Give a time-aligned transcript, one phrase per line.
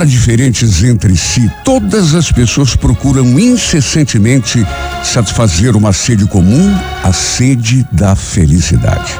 [0.00, 4.66] Embora diferentes entre si, todas as pessoas procuram incessantemente
[5.04, 9.12] satisfazer uma sede comum, a sede da felicidade.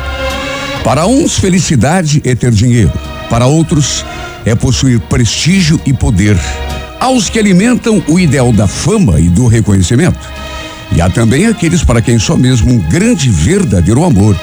[0.82, 2.90] Para uns, felicidade é ter dinheiro,
[3.28, 4.06] para outros,
[4.46, 6.38] é possuir prestígio e poder.
[6.98, 10.26] Aos que alimentam o ideal da fama e do reconhecimento.
[10.96, 14.34] E há também aqueles para quem só mesmo um grande e verdadeiro amor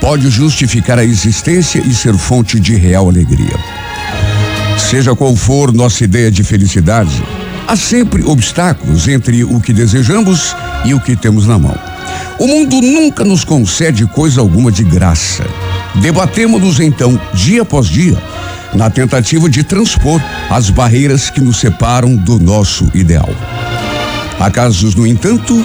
[0.00, 3.58] pode justificar a existência e ser fonte de real alegria.
[4.88, 7.22] Seja qual for nossa ideia de felicidade,
[7.68, 11.78] há sempre obstáculos entre o que desejamos e o que temos na mão.
[12.38, 15.44] O mundo nunca nos concede coisa alguma de graça.
[15.96, 18.20] Debatemos-nos então, dia após dia,
[18.74, 23.28] na tentativa de transpor as barreiras que nos separam do nosso ideal.
[24.40, 25.64] Há casos, no entanto,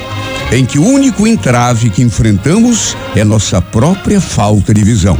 [0.51, 5.17] em que o único entrave que enfrentamos é nossa própria falta de visão.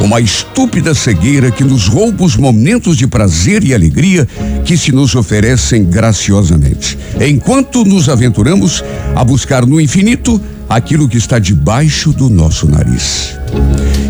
[0.00, 4.26] Uma estúpida cegueira que nos rouba os momentos de prazer e alegria
[4.64, 11.38] que se nos oferecem graciosamente, enquanto nos aventuramos a buscar no infinito aquilo que está
[11.38, 13.36] debaixo do nosso nariz.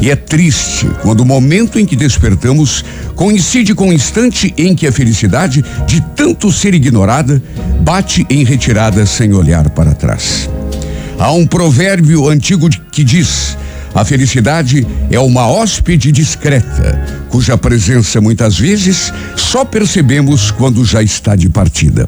[0.01, 4.87] E é triste quando o momento em que despertamos coincide com o instante em que
[4.87, 7.43] a felicidade, de tanto ser ignorada,
[7.81, 10.51] bate em retirada sem olhar para trás.
[11.19, 13.57] Há um provérbio antigo que diz:
[13.97, 21.35] a felicidade é uma hóspede discreta, cuja presença muitas vezes só percebemos quando já está
[21.35, 22.07] de partida.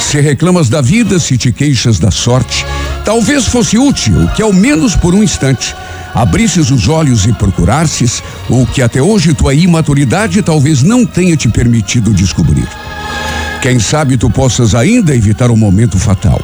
[0.00, 2.64] Se reclamas da vida, se te queixas da sorte,
[3.04, 5.74] talvez fosse útil que, ao menos por um instante,
[6.14, 11.48] abrisses os olhos e procurasses o que até hoje tua imaturidade talvez não tenha te
[11.48, 12.68] permitido descobrir.
[13.60, 16.40] Quem sabe tu possas ainda evitar o um momento fatal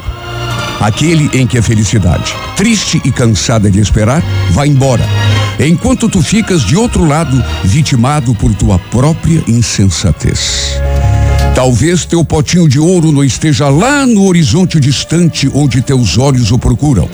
[0.80, 5.04] aquele em que a felicidade, triste e cansada de esperar, vai embora,
[5.58, 10.78] enquanto tu ficas de outro lado, vitimado por tua própria insensatez.
[11.54, 16.58] Talvez teu potinho de ouro não esteja lá no horizonte distante onde teus olhos o
[16.58, 17.08] procuram,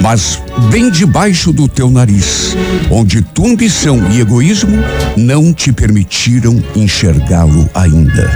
[0.00, 2.56] mas bem debaixo do teu nariz,
[2.90, 4.76] onde tua ambição e egoísmo
[5.16, 8.28] não te permitiram enxergá-lo ainda.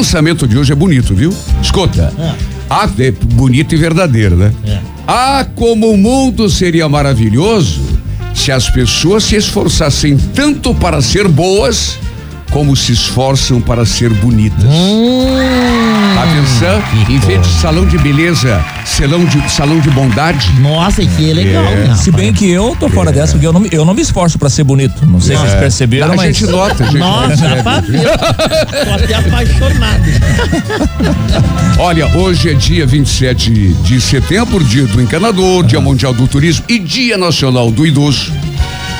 [0.00, 1.30] Pensamento de hoje é bonito, viu?
[1.60, 2.10] Escuta.
[2.18, 2.34] É.
[2.70, 4.50] Ah, é bonito e verdadeiro, né?
[4.64, 4.78] É.
[5.06, 7.82] Ah, como o mundo seria maravilhoso
[8.34, 11.98] se as pessoas se esforçassem tanto para ser boas
[12.50, 14.64] como se esforçam para ser bonitas.
[14.64, 15.24] Hum,
[16.14, 17.10] tá pensando?
[17.10, 20.52] Em vez de salão de beleza, salão de, salão de bondade.
[20.60, 21.64] Nossa, que é legal.
[21.64, 21.94] É.
[21.94, 23.12] Se bem que eu tô fora é.
[23.12, 25.06] dessa, porque eu não, eu não me esforço para ser bonito.
[25.06, 25.60] Não sei se vocês é.
[25.60, 26.20] perceberam, a mas.
[26.20, 27.62] A gente nota, a gente Nossa,
[28.84, 30.02] Tô até apaixonado.
[31.78, 36.78] Olha, hoje é dia 27 de setembro, dia do encanador, dia mundial do turismo e
[36.78, 38.32] dia nacional do idoso.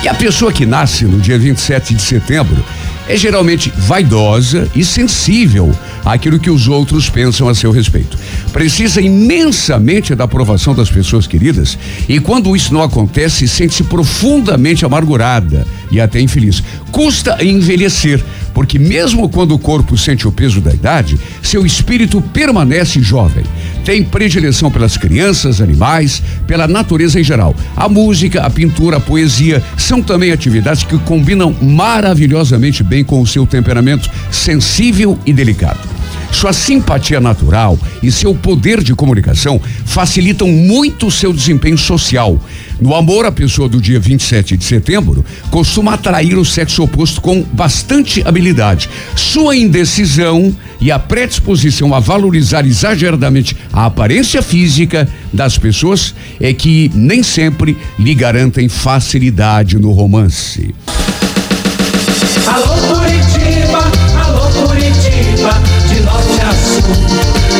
[0.03, 2.63] E a pessoa que nasce no dia 27 de setembro
[3.11, 8.17] é geralmente vaidosa e sensível àquilo que os outros pensam a seu respeito.
[8.53, 11.77] Precisa imensamente da aprovação das pessoas queridas
[12.07, 16.63] e quando isso não acontece, sente-se profundamente amargurada e até infeliz.
[16.89, 18.23] Custa envelhecer,
[18.53, 23.43] porque mesmo quando o corpo sente o peso da idade, seu espírito permanece jovem.
[23.83, 27.55] Tem predileção pelas crianças, animais, pela natureza em geral.
[27.75, 33.27] A música, a pintura, a poesia são também atividades que combinam maravilhosamente bem com o
[33.27, 36.00] seu temperamento sensível e delicado.
[36.31, 42.39] Sua simpatia natural e seu poder de comunicação facilitam muito o seu desempenho social.
[42.79, 47.43] No amor, a pessoa do dia 27 de setembro costuma atrair o sexo oposto com
[47.43, 48.89] bastante habilidade.
[49.15, 56.89] Sua indecisão e a predisposição a valorizar exageradamente a aparência física das pessoas é que
[56.95, 60.73] nem sempre lhe garantem facilidade no romance.
[62.47, 63.00] Alô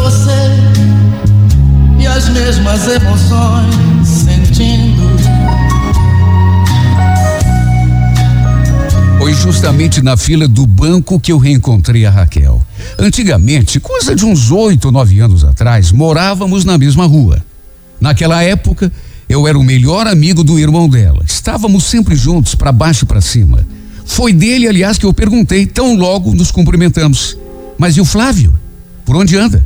[0.00, 0.50] você
[1.98, 5.06] e as mesmas emoções sentindo.
[9.46, 12.60] justamente na fila do banco que eu reencontrei a Raquel.
[12.98, 17.40] Antigamente, coisa de uns oito nove anos atrás, morávamos na mesma rua.
[18.00, 18.90] Naquela época,
[19.28, 21.22] eu era o melhor amigo do irmão dela.
[21.24, 23.64] Estávamos sempre juntos, para baixo e para cima.
[24.04, 27.36] Foi dele, aliás, que eu perguntei, tão logo nos cumprimentamos.
[27.78, 28.52] Mas e o Flávio?
[29.04, 29.64] Por onde anda?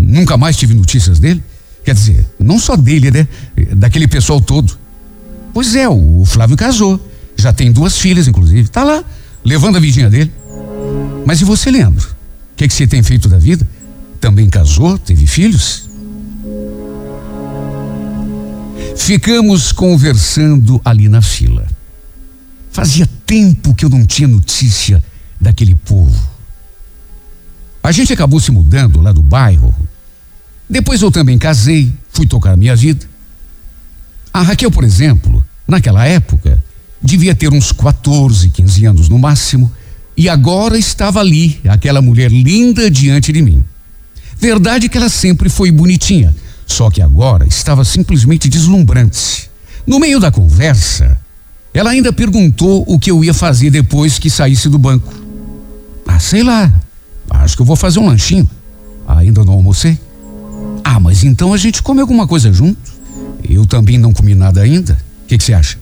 [0.00, 1.42] Nunca mais tive notícias dele?
[1.84, 3.28] Quer dizer, não só dele, né?
[3.76, 4.78] Daquele pessoal todo.
[5.52, 7.00] Pois é, o Flávio casou.
[7.36, 8.68] Já tem duas filhas, inclusive.
[8.68, 9.04] Tá lá,
[9.44, 10.32] levando a vidinha dele.
[11.26, 12.06] Mas e você, Leandro?
[12.52, 13.66] O que, que você tem feito da vida?
[14.20, 14.98] Também casou?
[14.98, 15.88] Teve filhos?
[18.96, 21.66] Ficamos conversando ali na fila.
[22.70, 25.02] Fazia tempo que eu não tinha notícia
[25.40, 26.30] daquele povo.
[27.82, 29.74] A gente acabou se mudando lá do bairro.
[30.70, 33.04] Depois eu também casei, fui tocar minha vida.
[34.32, 36.62] A Raquel, por exemplo, naquela época,
[37.02, 39.70] devia ter uns 14, 15 anos no máximo,
[40.16, 43.64] e agora estava ali, aquela mulher linda diante de mim.
[44.38, 46.32] Verdade que ela sempre foi bonitinha,
[46.64, 49.50] só que agora estava simplesmente deslumbrante.
[49.84, 51.18] No meio da conversa,
[51.74, 55.12] ela ainda perguntou o que eu ia fazer depois que saísse do banco.
[56.06, 56.72] Ah, sei lá.
[57.28, 58.48] Acho que eu vou fazer um lanchinho.
[59.08, 59.98] Ainda não almocei?
[60.84, 62.78] Ah, mas então a gente come alguma coisa junto?
[63.48, 64.98] Eu também não comi nada ainda.
[65.24, 65.78] O que você acha?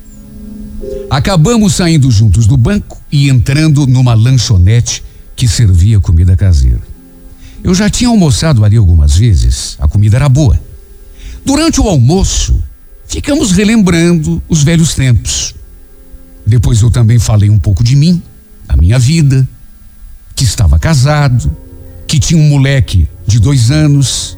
[1.11, 5.03] Acabamos saindo juntos do banco e entrando numa lanchonete
[5.35, 6.83] que servia comida caseira.
[7.62, 10.59] Eu já tinha almoçado ali algumas vezes, a comida era boa.
[11.45, 12.56] Durante o almoço,
[13.06, 15.55] ficamos relembrando os velhos tempos.
[16.47, 18.23] Depois eu também falei um pouco de mim,
[18.67, 19.47] da minha vida,
[20.35, 21.55] que estava casado,
[22.06, 24.38] que tinha um moleque de dois anos,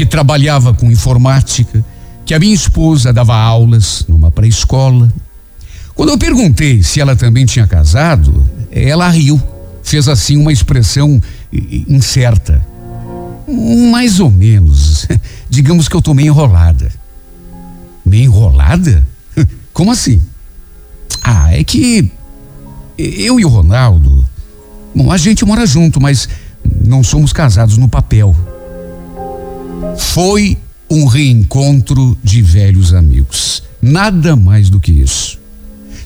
[0.00, 1.84] que trabalhava com informática,
[2.24, 5.12] que a minha esposa dava aulas numa pré-escola.
[5.94, 8.42] Quando eu perguntei se ela também tinha casado,
[8.72, 9.38] ela riu,
[9.82, 11.20] fez assim uma expressão
[11.86, 12.66] incerta.
[13.92, 15.06] Mais ou menos.
[15.50, 16.90] Digamos que eu tô meio enrolada.
[18.02, 19.06] Meio enrolada?
[19.74, 20.18] Como assim?
[21.22, 22.10] Ah, é que
[22.96, 24.24] eu e o Ronaldo,
[24.94, 26.26] bom, a gente mora junto, mas
[26.86, 28.34] não somos casados no papel.
[29.98, 30.56] Foi
[30.88, 33.62] um reencontro de velhos amigos.
[33.80, 35.38] Nada mais do que isso.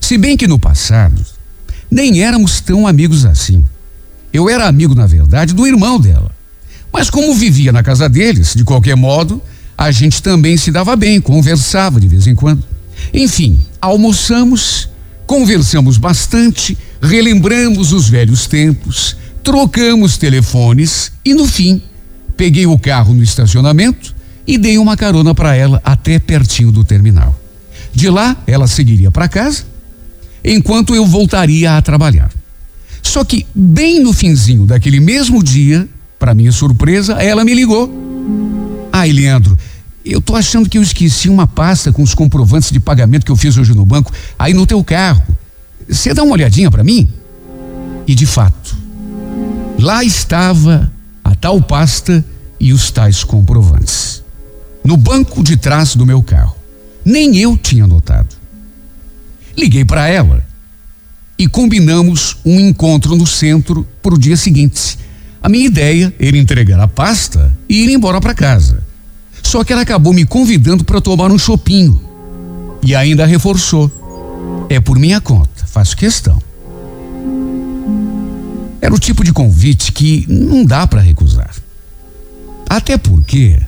[0.00, 1.24] Se bem que no passado,
[1.90, 3.64] nem éramos tão amigos assim.
[4.32, 6.30] Eu era amigo, na verdade, do irmão dela.
[6.92, 9.42] Mas como vivia na casa deles, de qualquer modo,
[9.76, 12.62] a gente também se dava bem, conversava de vez em quando.
[13.12, 14.88] Enfim, almoçamos,
[15.26, 21.82] conversamos bastante, relembramos os velhos tempos, trocamos telefones e no fim,
[22.36, 24.14] peguei o carro no estacionamento
[24.46, 27.38] e dei uma carona para ela até pertinho do terminal.
[27.92, 29.64] De lá, ela seguiria para casa,
[30.44, 32.30] enquanto eu voltaria a trabalhar.
[33.02, 35.88] Só que, bem no finzinho daquele mesmo dia,
[36.18, 37.92] para minha surpresa, ela me ligou.
[38.92, 39.56] Ai, Leandro,
[40.04, 43.36] eu tô achando que eu esqueci uma pasta com os comprovantes de pagamento que eu
[43.36, 45.22] fiz hoje no banco, aí no teu carro.
[45.88, 47.08] Você dá uma olhadinha para mim?
[48.06, 48.76] E de fato,
[49.78, 50.90] lá estava
[51.34, 52.24] tal pasta
[52.58, 54.24] e os tais comprovantes
[54.84, 56.54] no banco de trás do meu carro.
[57.04, 58.36] Nem eu tinha notado.
[59.56, 60.44] Liguei para ela
[61.38, 64.98] e combinamos um encontro no centro para o dia seguinte.
[65.42, 68.82] A minha ideia era entregar a pasta e ir embora para casa.
[69.42, 72.00] Só que ela acabou me convidando para tomar um chopinho.
[72.82, 73.90] E ainda reforçou.
[74.68, 76.42] É por minha conta, faço questão.
[78.84, 81.56] Era o tipo de convite que não dá para recusar.
[82.68, 83.58] Até porque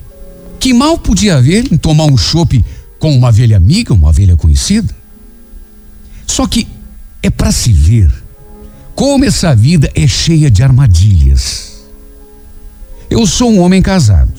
[0.60, 2.62] que mal podia haver em tomar um chope
[2.98, 4.94] com uma velha amiga, uma velha conhecida?
[6.26, 6.68] Só que
[7.22, 8.12] é para se ver
[8.94, 11.82] como essa vida é cheia de armadilhas.
[13.08, 14.34] Eu sou um homem casado.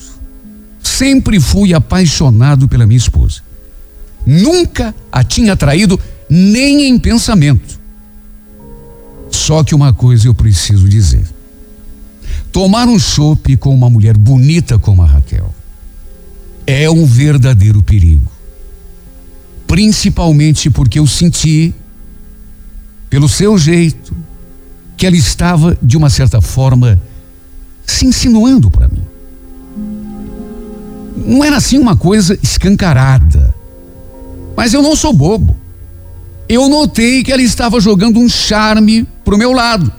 [0.83, 3.41] Sempre fui apaixonado pela minha esposa.
[4.23, 7.76] Nunca a tinha traído nem em pensamento.
[9.47, 11.23] Só que uma coisa eu preciso dizer.
[12.51, 15.55] Tomar um chope com uma mulher bonita como a Raquel
[16.65, 18.29] é um verdadeiro perigo.
[19.65, 21.73] Principalmente porque eu senti,
[23.09, 24.13] pelo seu jeito,
[24.97, 27.01] que ela estava, de uma certa forma,
[27.85, 29.03] se insinuando para mim.
[31.25, 33.55] Não era assim uma coisa escancarada.
[34.57, 35.55] Mas eu não sou bobo.
[36.49, 39.91] Eu notei que ela estava jogando um charme pro meu lado.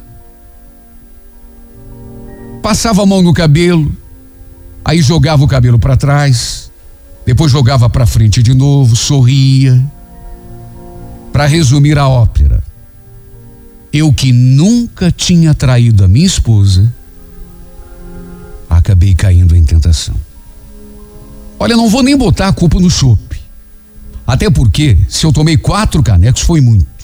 [2.62, 3.94] Passava a mão no cabelo,
[4.82, 6.73] aí jogava o cabelo para trás,
[7.26, 9.85] depois jogava para frente de novo, sorria.
[11.30, 12.62] Para resumir a ópera,
[13.92, 16.90] Eu que nunca tinha traído a minha esposa,
[18.68, 20.14] acabei caindo em tentação.
[21.58, 23.40] Olha, não vou nem botar a culpa no chope.
[24.26, 26.98] Até porque, se eu tomei quatro canecos, foi muito.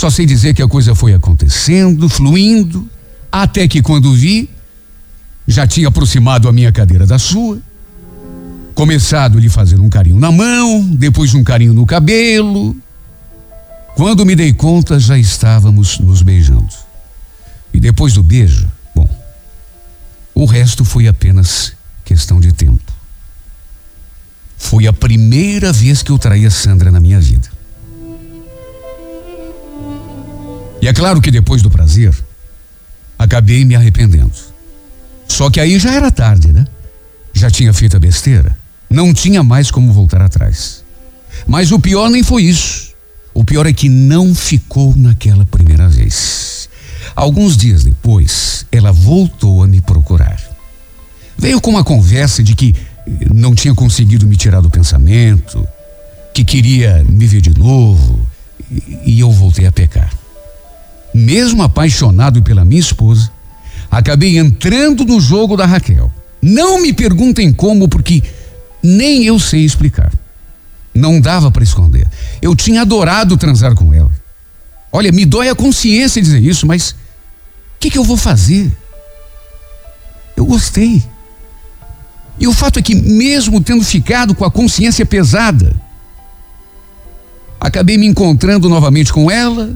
[0.00, 2.88] Só sei dizer que a coisa foi acontecendo, fluindo,
[3.30, 4.48] até que quando vi,
[5.46, 7.60] já tinha aproximado a minha cadeira da sua,
[8.74, 12.74] começado lhe fazer um carinho na mão, depois um carinho no cabelo.
[13.94, 16.72] Quando me dei conta, já estávamos nos beijando.
[17.70, 19.06] E depois do beijo, bom,
[20.34, 21.74] o resto foi apenas
[22.06, 22.90] questão de tempo.
[24.56, 27.59] Foi a primeira vez que eu traí a Sandra na minha vida.
[30.80, 32.14] E é claro que depois do prazer,
[33.18, 34.32] acabei me arrependendo.
[35.28, 36.66] Só que aí já era tarde, né?
[37.34, 38.56] Já tinha feito a besteira.
[38.88, 40.82] Não tinha mais como voltar atrás.
[41.46, 42.90] Mas o pior nem foi isso.
[43.34, 46.68] O pior é que não ficou naquela primeira vez.
[47.14, 50.40] Alguns dias depois, ela voltou a me procurar.
[51.38, 52.74] Veio com uma conversa de que
[53.32, 55.66] não tinha conseguido me tirar do pensamento,
[56.34, 58.26] que queria me ver de novo,
[59.04, 60.19] e eu voltei a pecar
[61.14, 63.30] mesmo apaixonado pela minha esposa,
[63.90, 66.10] acabei entrando no jogo da Raquel.
[66.40, 68.22] Não me perguntem como, porque
[68.82, 70.12] nem eu sei explicar.
[70.94, 72.06] Não dava para esconder.
[72.40, 74.10] Eu tinha adorado transar com ela.
[74.92, 76.96] Olha, me dói a consciência dizer isso, mas o
[77.78, 78.70] que, que eu vou fazer?
[80.36, 81.02] Eu gostei.
[82.38, 85.74] E o fato é que, mesmo tendo ficado com a consciência pesada,
[87.60, 89.70] acabei me encontrando novamente com ela,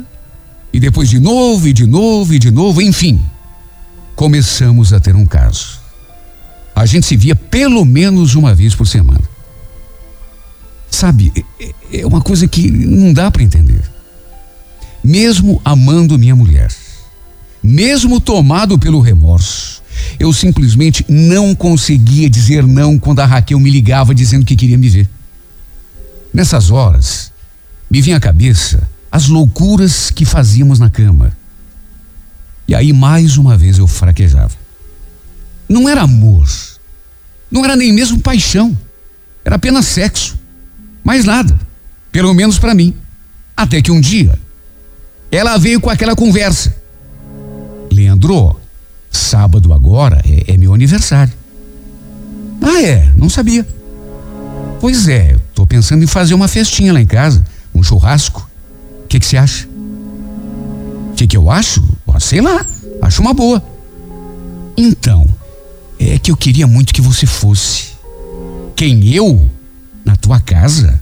[0.74, 3.22] e depois de novo, e de novo, e de novo, enfim.
[4.16, 5.78] Começamos a ter um caso.
[6.74, 9.22] A gente se via pelo menos uma vez por semana.
[10.90, 13.88] Sabe, é, é, é uma coisa que não dá para entender.
[15.02, 16.74] Mesmo amando minha mulher,
[17.62, 19.80] mesmo tomado pelo remorso,
[20.18, 24.88] eu simplesmente não conseguia dizer não quando a Raquel me ligava dizendo que queria me
[24.88, 25.08] ver.
[26.32, 27.32] Nessas horas,
[27.88, 31.30] me vinha à cabeça as loucuras que fazíamos na cama.
[32.66, 34.56] E aí mais uma vez eu fraquejava.
[35.68, 36.48] Não era amor,
[37.48, 38.76] não era nem mesmo paixão,
[39.44, 40.36] era apenas sexo.
[41.04, 41.56] Mais nada,
[42.10, 42.92] pelo menos para mim.
[43.56, 44.36] Até que um dia,
[45.30, 46.74] ela veio com aquela conversa.
[47.92, 48.58] Leandro,
[49.12, 51.32] sábado agora é, é meu aniversário.
[52.60, 53.12] Ah, é?
[53.16, 53.64] Não sabia.
[54.80, 58.50] Pois é, tô pensando em fazer uma festinha lá em casa, um churrasco
[59.14, 59.68] que que você acha?
[61.10, 61.82] O que que eu acho?
[62.18, 62.64] sei lá,
[63.02, 63.62] acho uma boa.
[64.76, 65.28] Então,
[65.98, 67.92] é que eu queria muito que você fosse.
[68.74, 69.48] Quem eu?
[70.04, 71.00] Na tua casa?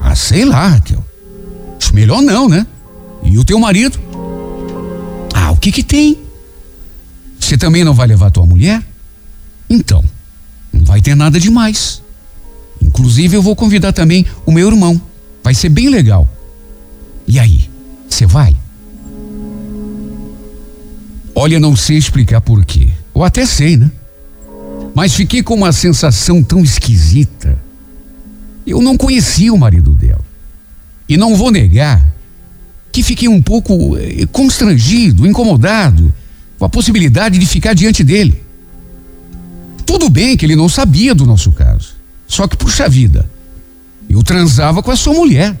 [0.00, 1.04] Ah, sei lá, Raquel.
[1.78, 2.66] Acho melhor não, né?
[3.22, 3.98] E o teu marido?
[5.32, 6.18] Ah, o que que tem?
[7.38, 8.82] Você também não vai levar tua mulher?
[9.70, 10.04] Então,
[10.72, 12.02] não vai ter nada demais.
[12.82, 15.00] Inclusive, eu vou convidar também o meu irmão.
[15.42, 16.28] Vai ser bem legal.
[17.26, 17.68] E aí,
[18.08, 18.54] você vai?
[21.34, 22.88] Olha, não sei explicar porquê.
[23.12, 23.90] Ou até sei, né?
[24.94, 27.58] Mas fiquei com uma sensação tão esquisita.
[28.66, 30.24] Eu não conhecia o marido dela.
[31.08, 32.14] E não vou negar
[32.92, 36.14] que fiquei um pouco eh, constrangido, incomodado
[36.58, 38.40] com a possibilidade de ficar diante dele.
[39.84, 41.94] Tudo bem que ele não sabia do nosso caso.
[42.26, 43.28] Só que, puxa vida,
[44.08, 45.56] eu transava com a sua mulher.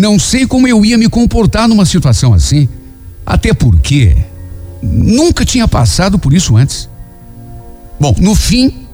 [0.00, 2.66] Não sei como eu ia me comportar numa situação assim.
[3.26, 4.16] Até porque
[4.82, 6.88] nunca tinha passado por isso antes.
[8.00, 8.86] Bom, no fim,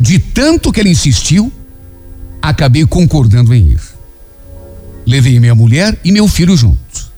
[0.00, 1.52] de tanto que ele insistiu,
[2.40, 3.80] acabei concordando em ir.
[5.06, 7.12] Levei minha mulher e meu filho juntos.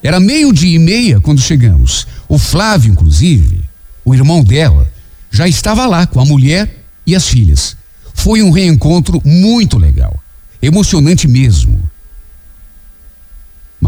[0.00, 2.06] Era meio-dia e meia quando chegamos.
[2.28, 3.64] O Flávio, inclusive,
[4.04, 4.88] o irmão dela,
[5.28, 7.76] já estava lá com a mulher e as filhas.
[8.14, 10.16] Foi um reencontro muito legal,
[10.62, 11.82] emocionante mesmo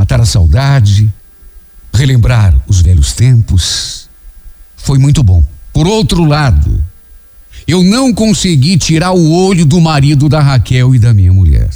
[0.01, 1.13] matar a saudade,
[1.93, 4.09] relembrar os velhos tempos.
[4.75, 5.45] Foi muito bom.
[5.75, 6.83] Por outro lado,
[7.69, 11.69] eu não consegui tirar o olho do marido da Raquel e da minha mulher.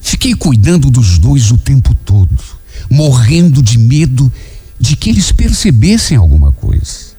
[0.00, 2.34] Fiquei cuidando dos dois o tempo todo,
[2.90, 4.32] morrendo de medo
[4.80, 7.14] de que eles percebessem alguma coisa.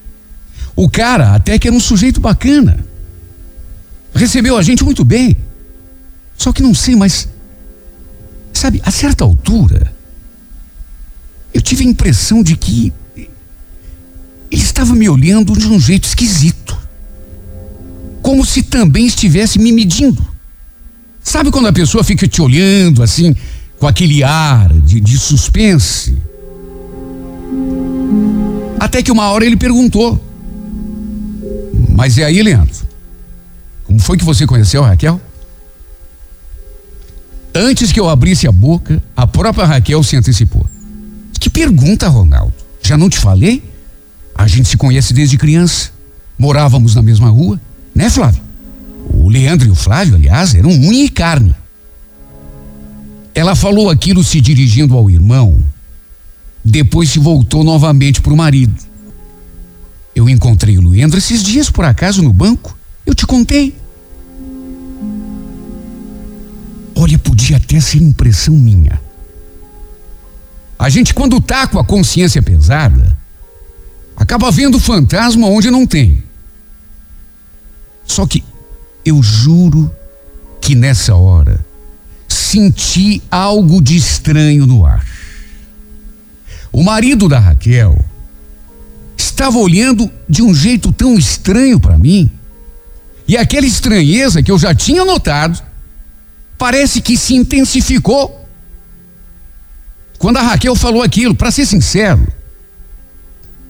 [0.74, 2.84] O cara até que era um sujeito bacana.
[4.12, 5.36] Recebeu a gente muito bem.
[6.36, 7.28] Só que não sei, mas
[8.52, 9.92] sabe, a certa altura,
[11.58, 12.92] eu tive a impressão de que
[14.48, 16.78] ele estava me olhando de um jeito esquisito.
[18.22, 20.24] Como se também estivesse me medindo.
[21.20, 23.34] Sabe quando a pessoa fica te olhando assim,
[23.76, 26.16] com aquele ar de, de suspense.
[28.78, 30.24] Até que uma hora ele perguntou:
[31.88, 32.86] Mas e aí, Leandro?
[33.82, 35.20] Como foi que você conheceu a Raquel?
[37.52, 40.64] Antes que eu abrisse a boca, a própria Raquel se antecipou.
[41.58, 42.54] Pergunta, Ronaldo?
[42.80, 43.60] Já não te falei?
[44.32, 45.90] A gente se conhece desde criança.
[46.38, 47.60] Morávamos na mesma rua,
[47.92, 48.40] né, Flávio?
[49.12, 51.52] O Leandro e o Flávio, aliás, eram unha e carne.
[53.34, 55.58] Ela falou aquilo se dirigindo ao irmão,
[56.64, 58.80] depois se voltou novamente para o marido.
[60.14, 62.78] Eu encontrei o Leandro esses dias, por acaso, no banco.
[63.04, 63.74] Eu te contei.
[66.94, 69.07] Olha, podia até ser impressão minha.
[70.78, 73.16] A gente, quando tá com a consciência pesada,
[74.16, 76.22] acaba vendo fantasma onde não tem.
[78.06, 78.44] Só que
[79.04, 79.90] eu juro
[80.60, 81.64] que nessa hora
[82.28, 85.04] senti algo de estranho no ar.
[86.70, 87.98] O marido da Raquel
[89.16, 92.30] estava olhando de um jeito tão estranho para mim,
[93.26, 95.60] e aquela estranheza que eu já tinha notado
[96.56, 98.37] parece que se intensificou
[100.18, 101.34] quando a Raquel falou aquilo.
[101.34, 102.26] Para ser sincero,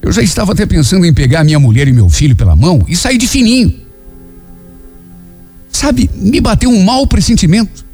[0.01, 2.97] eu já estava até pensando em pegar minha mulher e meu filho pela mão e
[2.97, 3.75] sair de fininho.
[5.71, 7.87] Sabe, me bateu um mau pressentimento.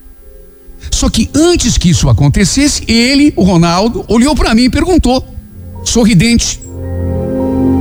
[0.90, 5.26] Só que antes que isso acontecesse, ele, o Ronaldo, olhou para mim e perguntou,
[5.84, 6.60] sorridente: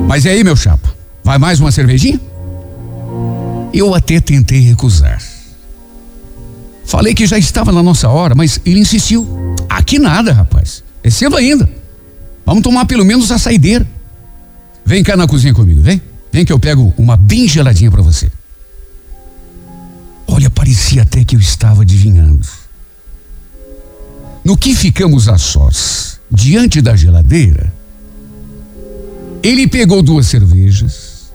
[0.08, 0.94] Mas e aí, meu chapa?
[1.24, 2.20] Vai mais uma cervejinha?
[3.74, 5.22] Eu até tentei recusar.
[6.86, 9.53] Falei que já estava na nossa hora, mas ele insistiu.
[9.74, 10.84] Aqui nada, rapaz.
[11.04, 11.68] É cedo ainda.
[12.46, 13.88] Vamos tomar pelo menos a saideira.
[14.86, 16.00] Vem cá na cozinha comigo, vem.
[16.32, 18.32] Vem que eu pego uma bem geladinha para você.
[20.28, 22.48] Olha, parecia até que eu estava adivinhando.
[24.44, 27.74] No que ficamos a sós, diante da geladeira,
[29.42, 31.32] ele pegou duas cervejas,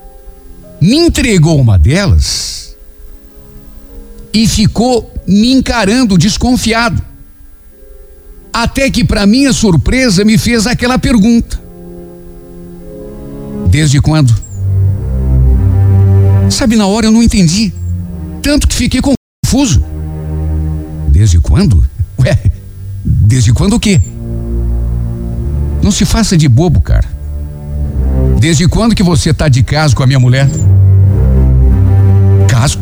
[0.79, 2.73] me entregou uma delas
[4.33, 7.08] e ficou me encarando desconfiado.
[8.51, 11.59] Até que, para minha surpresa, me fez aquela pergunta:
[13.69, 14.33] Desde quando?
[16.49, 17.71] Sabe, na hora eu não entendi.
[18.41, 19.83] Tanto que fiquei confuso.
[21.09, 21.83] Desde quando?
[22.19, 22.37] Ué,
[23.03, 24.01] desde quando o quê?
[25.81, 27.07] Não se faça de bobo, cara.
[28.39, 30.49] Desde quando que você tá de caso com a minha mulher?
[32.47, 32.79] Caso?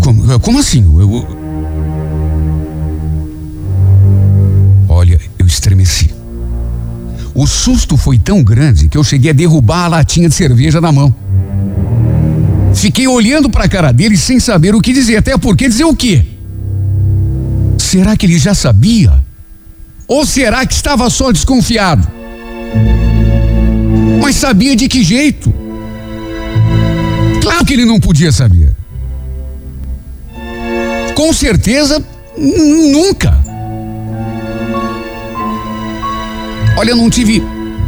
[0.00, 0.82] Como, como assim?
[0.82, 1.41] Eu, olha,
[7.34, 10.92] O susto foi tão grande que eu cheguei a derrubar a latinha de cerveja na
[10.92, 11.14] mão.
[12.74, 15.96] Fiquei olhando para a cara dele sem saber o que dizer, até porque dizer o
[15.96, 16.24] quê?
[17.78, 19.22] Será que ele já sabia?
[20.06, 22.06] Ou será que estava só desconfiado?
[24.20, 25.52] Mas sabia de que jeito?
[27.40, 28.74] Claro que ele não podia saber.
[31.14, 32.02] Com certeza,
[32.36, 33.51] nunca.
[36.76, 37.42] Olha, eu não tive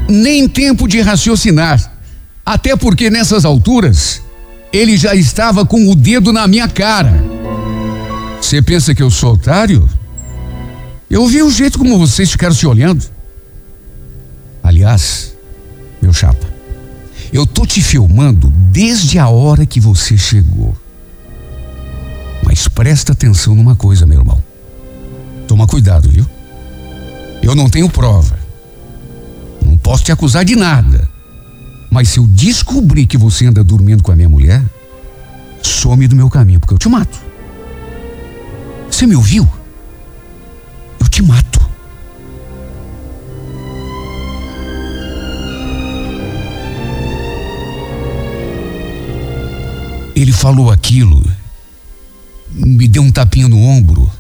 [0.09, 1.93] nem tempo de raciocinar.
[2.45, 4.21] Até porque nessas alturas,
[4.73, 7.25] ele já estava com o dedo na minha cara.
[8.41, 9.89] Você pensa que eu sou otário?
[11.09, 13.05] Eu vi o jeito como vocês ficaram se olhando.
[14.63, 15.35] Aliás,
[16.03, 16.47] meu chapa,
[17.33, 20.77] eu tô te filmando desde a hora que você chegou.
[22.45, 24.43] Mas presta atenção numa coisa, meu irmão.
[25.49, 26.27] Toma cuidado, viu?
[27.43, 28.44] Eu não tenho prova.
[29.85, 31.07] Posso te acusar de nada.
[31.91, 34.65] Mas se eu descobrir que você anda dormindo com a minha mulher,
[35.63, 37.21] some do meu caminho, porque eu te mato.
[38.91, 39.47] Você me ouviu?
[40.99, 41.61] Eu te mato.
[50.17, 51.23] Ele falou aquilo,
[52.51, 54.11] me deu um tapinha no ombro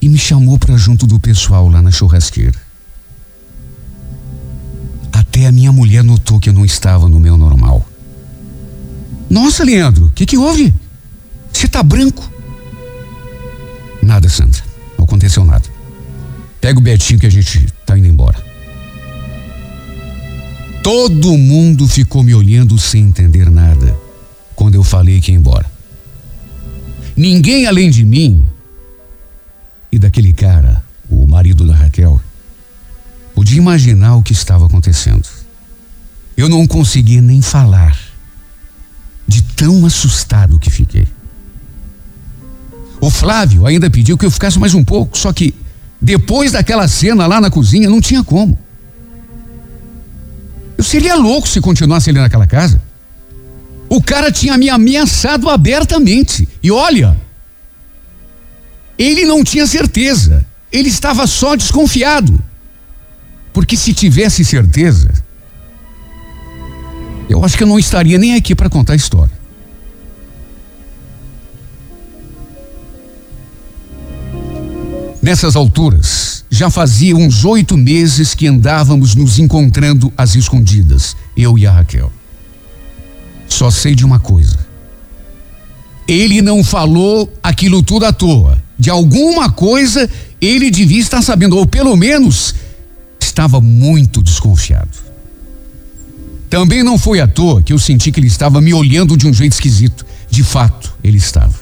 [0.00, 2.65] e me chamou para junto do pessoal lá na churrasqueira.
[5.36, 7.86] Até a minha mulher notou que eu não estava no meu normal.
[9.28, 10.72] Nossa, Leandro, o que, que houve?
[11.52, 12.26] Você tá branco?
[14.02, 14.62] Nada, Sandra.
[14.96, 15.64] Não aconteceu nada.
[16.58, 18.42] Pega o Betinho que a gente tá indo embora.
[20.82, 23.94] Todo mundo ficou me olhando sem entender nada
[24.54, 25.70] quando eu falei que ia embora.
[27.14, 28.42] Ninguém além de mim
[29.92, 32.18] e daquele cara, o marido da Raquel,
[33.36, 35.28] podia imaginar o que estava acontecendo.
[36.34, 37.94] Eu não conseguia nem falar
[39.28, 41.06] de tão assustado que fiquei.
[42.98, 45.54] O Flávio ainda pediu que eu ficasse mais um pouco, só que
[46.00, 48.58] depois daquela cena lá na cozinha não tinha como.
[50.78, 52.80] Eu seria louco se continuasse ali naquela casa.
[53.86, 56.48] O cara tinha me ameaçado abertamente.
[56.62, 57.14] E olha,
[58.98, 60.46] ele não tinha certeza.
[60.72, 62.42] Ele estava só desconfiado.
[63.56, 65.08] Porque se tivesse certeza,
[67.26, 69.32] eu acho que eu não estaria nem aqui para contar a história.
[75.22, 81.66] Nessas alturas, já fazia uns oito meses que andávamos nos encontrando às escondidas, eu e
[81.66, 82.12] a Raquel.
[83.48, 84.58] Só sei de uma coisa.
[86.06, 88.62] Ele não falou aquilo tudo à toa.
[88.78, 90.10] De alguma coisa
[90.42, 92.54] ele devia estar sabendo, ou pelo menos
[93.26, 95.06] estava muito desconfiado.
[96.48, 99.32] Também não foi à toa que eu senti que ele estava me olhando de um
[99.32, 100.06] jeito esquisito.
[100.30, 101.54] De fato, ele estava.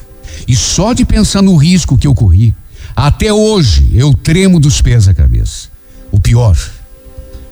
[0.47, 2.53] E só de pensar no risco que eu corri,
[2.95, 5.69] até hoje eu tremo dos pés à cabeça.
[6.11, 6.57] O pior,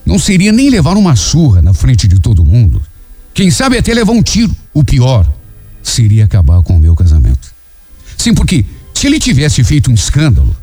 [0.06, 2.82] não seria nem levar uma surra na frente de todo mundo.
[3.34, 4.56] Quem sabe até levar um tiro.
[4.74, 5.30] O pior
[5.82, 7.52] seria acabar com o meu casamento.
[8.18, 10.56] Sim, porque se ele tivesse feito um escândalo,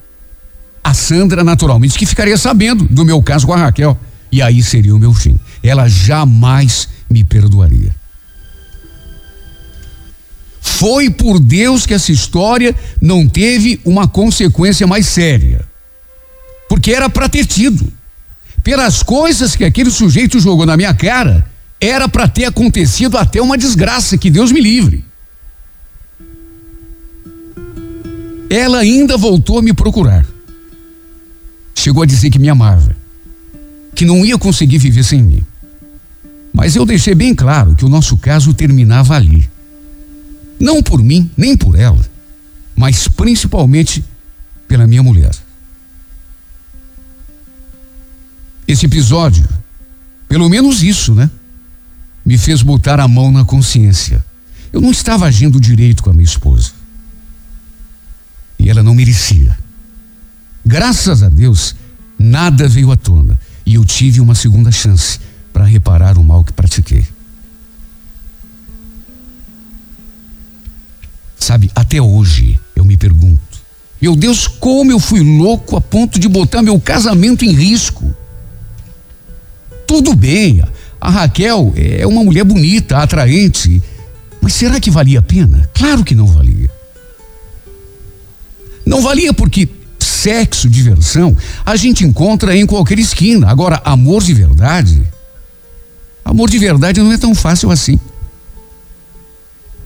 [0.83, 3.99] a Sandra naturalmente que ficaria sabendo do meu caso com a Raquel.
[4.33, 5.39] E aí seria o meu fim.
[5.63, 7.95] Ela jamais me perdoaria.
[10.61, 15.65] Foi por Deus que essa história não teve uma consequência mais séria.
[16.69, 17.93] Porque era para ter tido.
[18.63, 21.47] Pelas coisas que aquele sujeito jogou na minha cara,
[21.81, 25.05] era para ter acontecido até uma desgraça, que Deus me livre.
[28.49, 30.27] Ela ainda voltou a me procurar.
[31.81, 32.95] Chegou a dizer que me amava,
[33.95, 35.43] que não ia conseguir viver sem mim.
[36.53, 39.49] Mas eu deixei bem claro que o nosso caso terminava ali.
[40.61, 42.05] Não por mim, nem por ela,
[42.77, 44.05] mas principalmente
[44.69, 45.35] pela minha mulher.
[48.69, 49.49] Esse episódio,
[50.29, 51.31] pelo menos isso, né?
[52.27, 54.23] Me fez botar a mão na consciência.
[54.71, 56.73] Eu não estava agindo direito com a minha esposa.
[58.59, 59.57] E ela não merecia.
[60.71, 61.75] Graças a Deus,
[62.17, 65.19] nada veio à tona e eu tive uma segunda chance
[65.53, 67.05] para reparar o mal que pratiquei.
[71.37, 73.41] Sabe, até hoje eu me pergunto:
[74.01, 78.15] meu Deus, como eu fui louco a ponto de botar meu casamento em risco?
[79.89, 80.63] Tudo bem,
[81.01, 83.83] a Raquel é uma mulher bonita, atraente,
[84.41, 85.69] mas será que valia a pena?
[85.75, 86.71] Claro que não valia.
[88.87, 89.69] Não valia porque
[90.21, 93.49] sexo, diversão, a gente encontra em qualquer esquina.
[93.49, 95.03] Agora, amor de verdade,
[96.25, 97.99] amor de verdade não é tão fácil assim.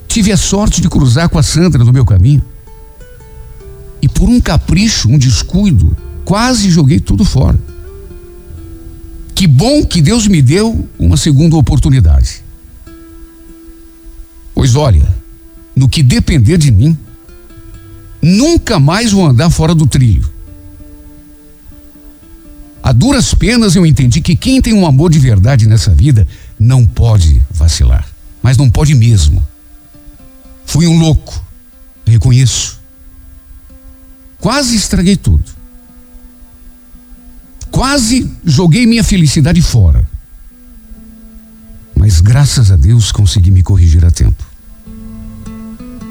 [0.08, 2.44] Tive a sorte de cruzar com a Sandra no meu caminho.
[4.02, 7.58] E por um capricho, um descuido, quase joguei tudo fora.
[9.34, 12.42] Que bom que Deus me deu uma segunda oportunidade.
[14.54, 15.08] Pois olha,
[15.74, 16.96] no que depender de mim,
[18.24, 20.32] nunca mais vou andar fora do trilho.
[22.82, 26.26] A duras penas eu entendi que quem tem um amor de verdade nessa vida
[26.58, 28.06] não pode vacilar,
[28.42, 29.46] mas não pode mesmo.
[30.64, 31.44] Fui um louco,
[32.06, 32.80] reconheço.
[34.38, 35.44] Quase estraguei tudo.
[37.70, 40.06] Quase joguei minha felicidade fora.
[41.96, 44.44] Mas graças a Deus consegui me corrigir a tempo.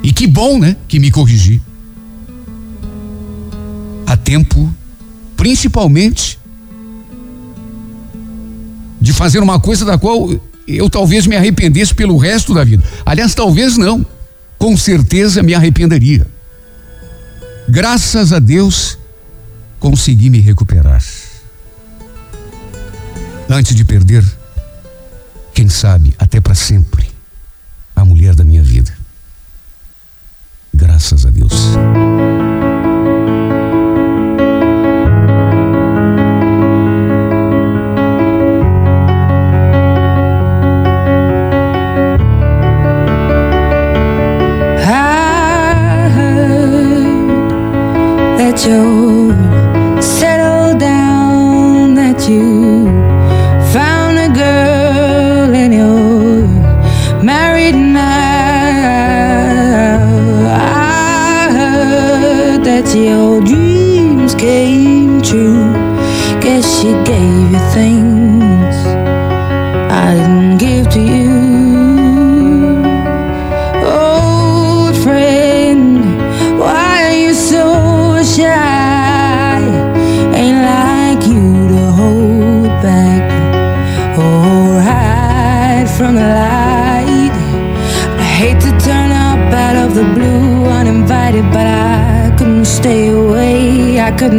[0.02, 0.76] E que bom, né?
[0.88, 1.62] Que me corrigi.
[4.06, 4.74] A tempo,
[5.36, 6.40] principalmente,
[9.00, 10.30] de fazer uma coisa da qual
[10.68, 12.84] eu talvez me arrependesse pelo resto da vida.
[13.06, 14.06] Aliás, talvez não.
[14.58, 16.26] Com certeza me arrependeria.
[17.68, 18.98] Graças a Deus,
[19.80, 21.02] consegui me recuperar
[23.50, 24.24] antes de perder,
[25.54, 27.10] quem sabe até para sempre,
[27.96, 28.92] a mulher da minha vida.
[30.74, 31.54] Graças a Deus.
[48.64, 49.53] joke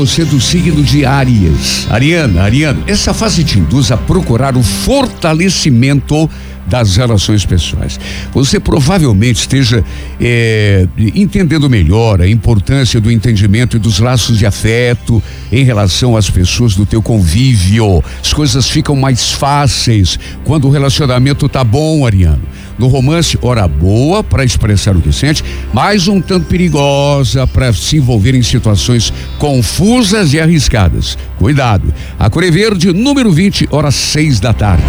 [0.00, 1.86] Você do signo de Áries.
[1.90, 6.26] Ariana, Ariana, essa fase te induz a procurar o fortalecimento
[6.66, 8.00] das relações pessoais.
[8.32, 9.84] Você provavelmente esteja
[10.18, 16.30] eh, entendendo melhor a importância do entendimento e dos laços de afeto em relação às
[16.30, 18.02] pessoas do teu convívio.
[18.22, 22.42] As coisas ficam mais fáceis quando o relacionamento tá bom, Ariano.
[22.80, 27.98] No romance, hora boa para expressar o que sente, mas um tanto perigosa para se
[27.98, 31.18] envolver em situações confusas e arriscadas.
[31.38, 31.92] Cuidado.
[32.18, 34.82] A Cor é Verde, número 20, horas seis da tarde.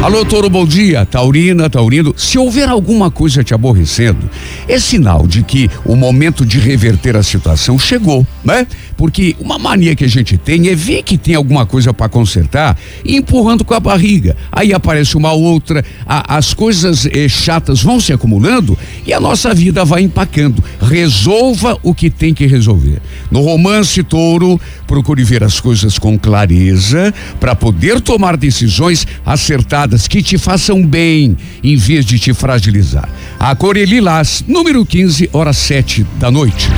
[0.00, 1.04] Alô, Toro, bom dia.
[1.04, 2.14] Taurina, Taurino.
[2.16, 4.30] Se houver alguma coisa te aborrecendo,
[4.68, 8.66] é sinal de que o momento de reverter a situação chegou, né?
[8.96, 12.76] Porque uma mania que a gente tem é ver que tem alguma coisa para consertar
[13.04, 14.36] e empurrando com a barriga.
[14.50, 19.52] Aí aparece uma outra, a- as coisas eh, chatas vão se acumulando e a nossa
[19.54, 20.62] vida vai empacando.
[20.80, 23.00] Resolva o que tem que resolver.
[23.30, 30.22] No romance touro, procure ver as coisas com clareza para poder tomar decisões acertadas que
[30.22, 33.08] te façam bem em vez de te fragilizar.
[33.38, 36.68] A cor é lilás, número 15, hora sete da noite.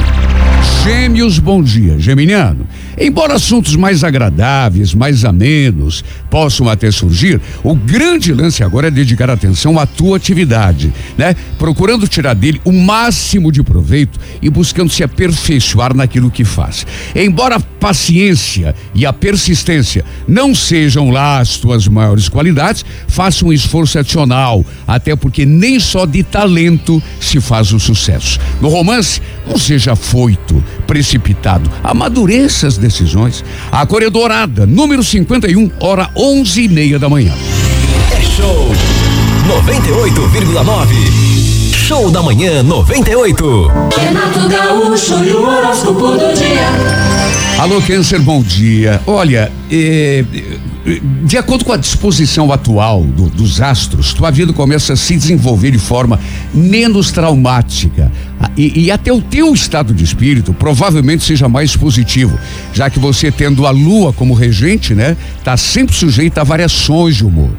[0.84, 1.98] Gêmeos, bom dia.
[1.98, 2.66] Geminiano,
[2.98, 9.28] embora assuntos mais agradáveis, mais amenos possam até surgir, o grande lance agora é dedicar
[9.28, 11.34] atenção à tua atividade, né?
[11.58, 16.86] Procurando tirar dele o máximo de proveito e buscando se aperfeiçoar naquilo que faz.
[17.14, 23.52] Embora a paciência e a persistência não sejam lá as tuas maiores qualidades, faça um
[23.52, 28.38] esforço adicional, até porque nem só de talento se faz o sucesso.
[28.60, 33.44] No romance, não seja foito, precipitado, amadureça as decisões.
[33.72, 37.32] A cor dourada, número 51, hora onze e meia da manhã.
[38.12, 38.70] É show
[39.48, 41.72] 98,9.
[41.72, 43.72] Show da manhã 98.
[43.96, 47.19] Renato Gaúcho e o horóscopo do dia.
[47.60, 49.02] Alô, Câncer, bom dia.
[49.06, 50.24] Olha, eh,
[50.86, 55.14] eh, de acordo com a disposição atual do- dos astros, tua vida começa a se
[55.14, 56.18] desenvolver de forma
[56.54, 58.10] menos traumática.
[58.40, 62.38] Ah, E, e até o teu estado de espírito provavelmente seja mais positivo,
[62.72, 67.26] já que você tendo a lua como regente, né, tá sempre sujeito a variações de
[67.26, 67.50] humor.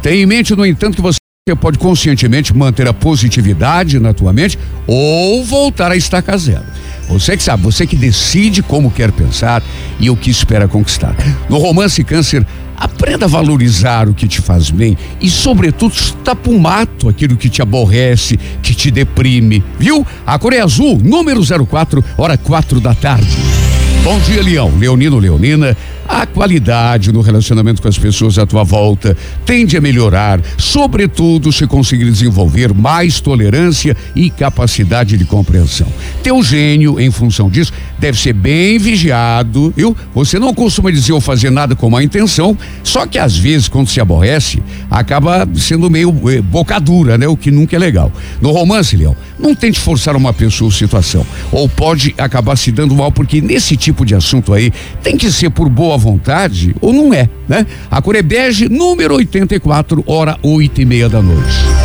[0.00, 1.18] Tenha em mente, no entanto, que você
[1.50, 6.64] você pode conscientemente manter a positividade na tua mente ou voltar a estaca zero.
[7.08, 9.60] Você que sabe, você que decide como quer pensar
[9.98, 11.16] e o que espera conquistar.
[11.48, 16.58] No romance Câncer, aprenda a valorizar o que te faz bem e, sobretudo, tapa um
[16.58, 19.62] mato aquilo que te aborrece, que te deprime.
[19.76, 20.06] Viu?
[20.24, 23.69] A cor é azul, número 04, hora quatro da tarde.
[24.02, 24.72] Bom dia, Leão.
[24.78, 25.76] Leonino, Leonina.
[26.08, 31.66] a qualidade no relacionamento com as pessoas à tua volta tende a melhorar, sobretudo se
[31.66, 35.86] conseguir desenvolver mais tolerância e capacidade de compreensão.
[36.22, 39.96] Teu gênio, em função disso, deve ser bem vigiado, viu?
[40.14, 43.88] Você não costuma dizer ou fazer nada com má intenção, só que às vezes, quando
[43.88, 44.60] se aborrece,
[44.90, 47.28] acaba sendo meio eh, boca dura, né?
[47.28, 48.10] O que nunca é legal.
[48.40, 52.94] No romance, Leão, não tente forçar uma pessoa ou situação, ou pode acabar se dando
[52.94, 54.72] mal, porque nesse tipo de assunto aí
[55.02, 57.66] tem que ser por boa vontade ou não é, né?
[57.90, 58.22] A cor é
[58.70, 61.80] número 84, hora oito e meia da noite.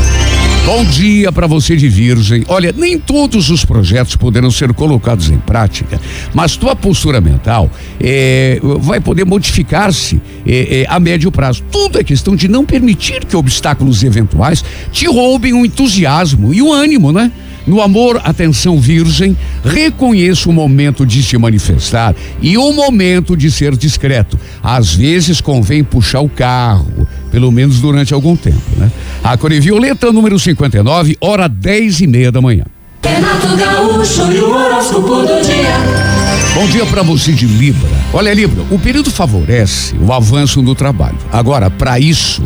[0.65, 2.43] Bom dia para você de Virgem.
[2.47, 6.01] Olha, nem todos os projetos poderão ser colocados em prática,
[6.33, 11.63] mas tua postura mental eh, vai poder modificar-se eh, eh, a médio prazo.
[11.71, 16.73] Tudo é questão de não permitir que obstáculos eventuais te roubem o entusiasmo e o
[16.73, 17.31] ânimo, né?
[17.65, 23.75] No amor, atenção virgem, reconheça o momento de se manifestar e o momento de ser
[23.75, 24.39] discreto.
[24.61, 28.91] Às vezes convém puxar o carro, pelo menos durante algum tempo, né?
[29.23, 32.65] A Core Violeta, número 59, hora 10 e meia da manhã.
[33.03, 36.15] Renato Gaúcho e o horóscopo do dia.
[36.53, 37.89] Bom dia para você de Libra.
[38.13, 41.17] Olha, Libra, o período favorece o avanço no trabalho.
[41.31, 42.43] Agora, para isso,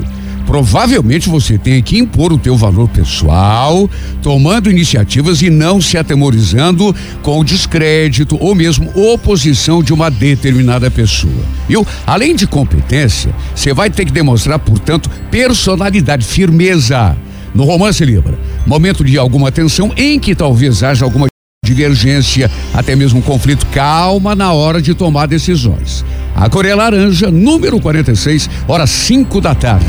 [0.50, 3.88] provavelmente você tem que impor o teu valor pessoal,
[4.20, 10.90] tomando iniciativas e não se atemorizando com o descrédito ou mesmo oposição de uma determinada
[10.90, 11.46] pessoa.
[11.68, 11.86] Viu?
[12.04, 17.16] Além de competência, você vai ter que demonstrar, portanto, personalidade, firmeza.
[17.54, 18.36] No romance Libra,
[18.66, 21.28] momento de alguma tensão em que talvez haja alguma
[21.64, 23.68] divergência, até mesmo conflito.
[23.68, 26.04] Calma na hora de tomar decisões.
[26.36, 29.86] A cor é laranja, número 46, hora 5 da tarde.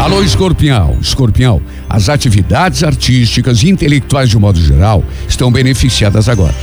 [0.00, 6.54] Alô, escorpião, escorpião, as atividades artísticas e intelectuais de um modo geral estão beneficiadas agora.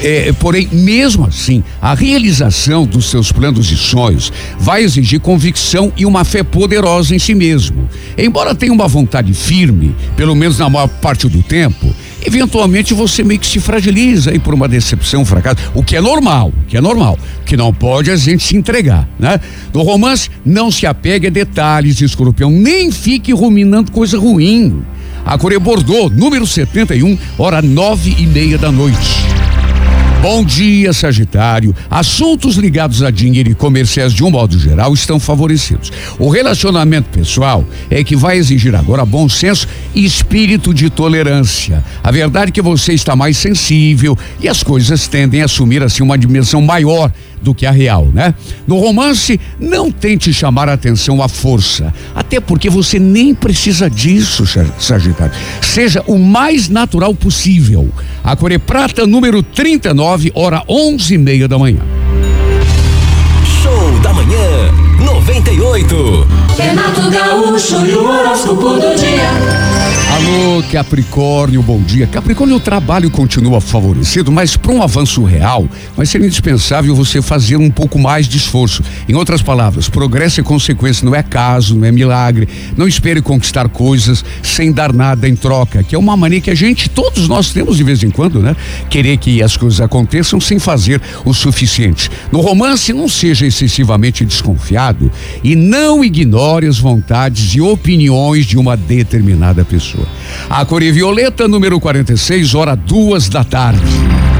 [0.00, 6.06] É, porém, mesmo assim, a realização dos seus planos e sonhos vai exigir convicção e
[6.06, 7.86] uma fé poderosa em si mesmo.
[8.16, 11.94] Embora tenha uma vontade firme, pelo menos na maior parte do tempo,
[12.26, 16.00] eventualmente você meio que se fragiliza aí por uma decepção, um fracasso, o que é
[16.00, 19.40] normal, o que é normal, o que não pode a gente se entregar, né?
[19.72, 24.82] No romance, não se apegue a detalhes, escorpião, nem fique ruminando coisa ruim.
[25.24, 29.41] A Coreia Bordeaux, número 71, hora nove e meia da noite.
[30.22, 31.74] Bom dia, Sagitário.
[31.90, 35.90] Assuntos ligados a dinheiro e comerciais de um modo geral estão favorecidos.
[36.16, 41.82] O relacionamento pessoal é que vai exigir agora bom senso e espírito de tolerância.
[42.04, 46.04] A verdade é que você está mais sensível e as coisas tendem a assumir assim
[46.04, 48.32] uma dimensão maior do que a real, né?
[48.68, 54.46] No romance, não tente chamar a atenção à força, até porque você nem precisa disso,
[54.46, 55.34] Sa- Sagitário.
[55.60, 57.90] Seja o mais natural possível.
[58.22, 61.80] A Core Prata, número 39, hora onze e meia da manhã.
[63.62, 64.70] Show da manhã
[65.00, 66.26] 98.
[66.58, 70.01] Renato Gaúcho e o horóscopo do dia.
[70.12, 72.06] Alô, Capricórnio, bom dia.
[72.06, 77.56] Capricórnio, o trabalho continua favorecido, mas para um avanço real, vai ser indispensável você fazer
[77.56, 78.82] um pouco mais de esforço.
[79.08, 82.46] Em outras palavras, progresso é consequência, não é caso, não é milagre.
[82.76, 86.54] Não espere conquistar coisas sem dar nada em troca, que é uma mania que a
[86.54, 88.54] gente, todos nós temos de vez em quando, né?
[88.90, 92.10] Querer que as coisas aconteçam sem fazer o suficiente.
[92.30, 95.10] No romance, não seja excessivamente desconfiado
[95.42, 100.01] e não ignore as vontades e opiniões de uma determinada pessoa.
[100.48, 104.31] A Cor Violeta, número 46, hora duas da tarde.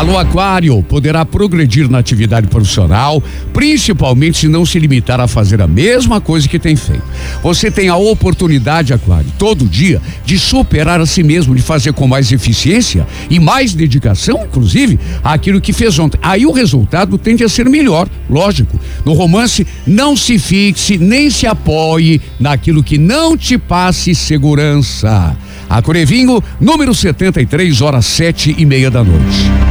[0.00, 3.22] Alô Aquário poderá progredir na atividade profissional,
[3.52, 7.02] principalmente se não se limitar a fazer a mesma coisa que tem feito.
[7.42, 12.08] Você tem a oportunidade, Aquário, todo dia, de superar a si mesmo, de fazer com
[12.08, 16.18] mais eficiência e mais dedicação, inclusive, aquilo que fez ontem.
[16.22, 18.80] Aí o resultado tende a ser melhor, lógico.
[19.04, 25.36] No romance, não se fixe nem se apoie naquilo que não te passe segurança.
[25.68, 29.69] A Corevinho, número 73, horas sete e meia da noite.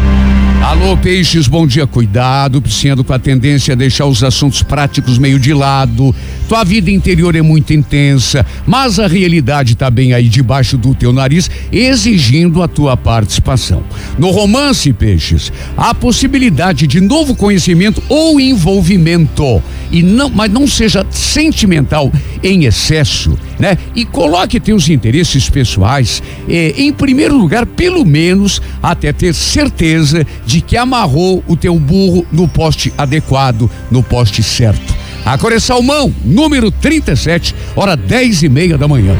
[0.69, 1.87] Alô, peixes, bom dia.
[1.87, 6.15] Cuidado, sendo com a tendência a deixar os assuntos práticos meio de lado.
[6.49, 11.13] Tua vida interior é muito intensa, mas a realidade tá bem aí debaixo do teu
[11.13, 13.83] nariz, exigindo a tua participação.
[14.17, 19.61] No romance, peixes, há possibilidade de novo conhecimento ou envolvimento.
[19.91, 23.77] E não, mas não seja sentimental em excesso, né?
[23.95, 30.61] E coloque teus interesses pessoais eh, em primeiro lugar, pelo menos até ter certeza de
[30.61, 34.97] que amarrou o teu burro no poste adequado, no poste certo.
[35.29, 39.15] A Coreia é Salmão, número 37, hora 10 e meia da manhã.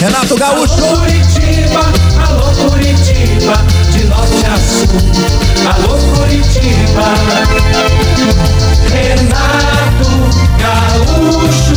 [0.00, 0.72] Renato Gaúcho.
[0.84, 1.80] Alô Curitiba,
[2.28, 3.58] alô Curitiba,
[3.90, 4.86] de norte a sul.
[5.66, 7.02] Alô Curitiba.
[8.92, 10.06] Renato
[10.60, 11.74] Gaúcho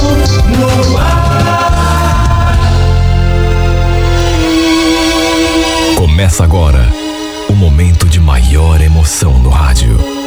[0.55, 2.59] no ar.
[5.95, 6.87] Começa agora
[7.49, 10.26] o momento de maior emoção no rádio.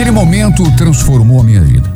[0.00, 1.92] Aquele momento transformou a minha vida.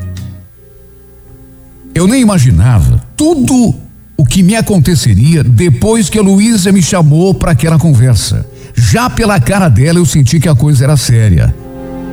[1.95, 3.75] Eu nem imaginava tudo
[4.15, 8.47] o que me aconteceria depois que a Luísa me chamou para aquela conversa.
[8.75, 11.55] Já pela cara dela eu senti que a coisa era séria.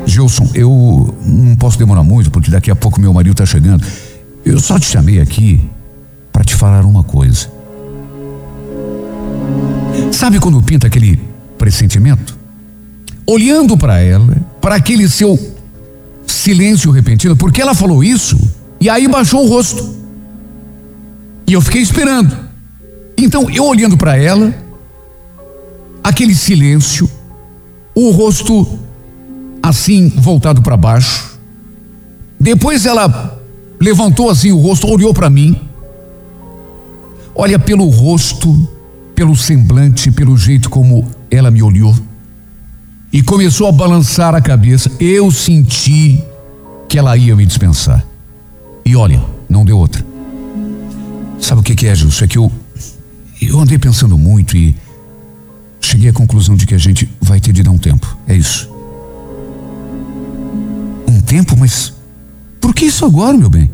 [0.06, 3.86] Gilson, eu não posso demorar muito porque daqui a pouco meu marido tá chegando.
[4.46, 5.60] Eu só te chamei aqui
[6.32, 7.52] para te falar uma coisa.
[10.14, 11.20] Sabe quando pinta aquele
[11.58, 12.38] pressentimento?
[13.28, 15.38] Olhando para ela, para aquele seu
[16.32, 18.38] silêncio repentino, porque ela falou isso
[18.80, 19.96] e aí baixou o rosto.
[21.48, 22.36] E eu fiquei esperando.
[23.18, 24.54] Então, eu olhando para ela,
[26.04, 27.10] aquele silêncio,
[27.94, 28.80] o rosto
[29.62, 31.40] assim voltado para baixo.
[32.40, 33.40] Depois ela
[33.80, 35.60] levantou assim o rosto, olhou para mim.
[37.36, 38.68] Olha pelo rosto,
[39.14, 41.96] pelo semblante, pelo jeito como ela me olhou.
[43.12, 44.90] E começou a balançar a cabeça.
[45.00, 46.24] Eu senti
[46.88, 48.06] que ela ia me dispensar.
[48.86, 50.06] E olha, não deu outra.
[51.40, 52.24] Sabe o que, que é, Gilson?
[52.24, 52.52] É que eu,
[53.42, 54.76] eu andei pensando muito e
[55.80, 58.18] cheguei à conclusão de que a gente vai ter de dar um tempo.
[58.28, 58.72] É isso.
[61.08, 61.58] Um tempo?
[61.58, 61.94] Mas
[62.62, 63.70] por que isso agora, meu bem?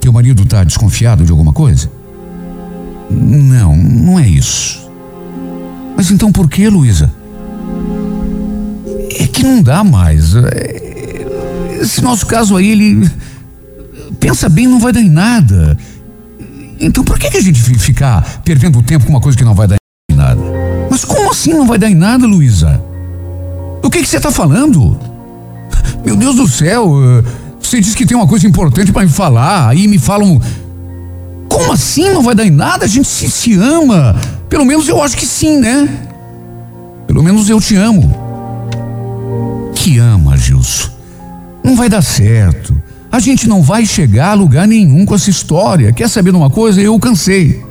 [0.00, 1.90] Teu marido tá desconfiado de alguma coisa?
[3.10, 4.90] Não, não é isso.
[5.96, 7.17] Mas então por que, Luísa?
[9.10, 10.34] É que não dá mais.
[10.34, 13.10] É, Esse nosso caso aí, ele.
[14.20, 15.76] Pensa bem, não vai dar em nada.
[16.80, 19.54] Então por que, que a gente fi- ficar perdendo tempo com uma coisa que não
[19.54, 19.76] vai dar
[20.10, 20.40] em nada?
[20.90, 22.80] Mas como assim não vai dar em nada, Luísa?
[23.82, 24.98] O que que você está falando?
[26.04, 27.24] Meu Deus do céu, eh,
[27.60, 30.40] você disse que tem uma coisa importante para me falar, aí me falam.
[31.48, 32.84] Como assim não vai dar em nada?
[32.84, 34.14] A gente se, se ama.
[34.48, 35.88] Pelo menos eu acho que sim, né?
[37.06, 38.27] Pelo menos eu te amo.
[39.78, 40.90] Que ama, Gilson.
[41.62, 42.76] Não vai dar certo.
[43.10, 45.92] A gente não vai chegar a lugar nenhum com essa história.
[45.92, 46.80] Quer saber de uma coisa?
[46.80, 47.64] Eu cansei.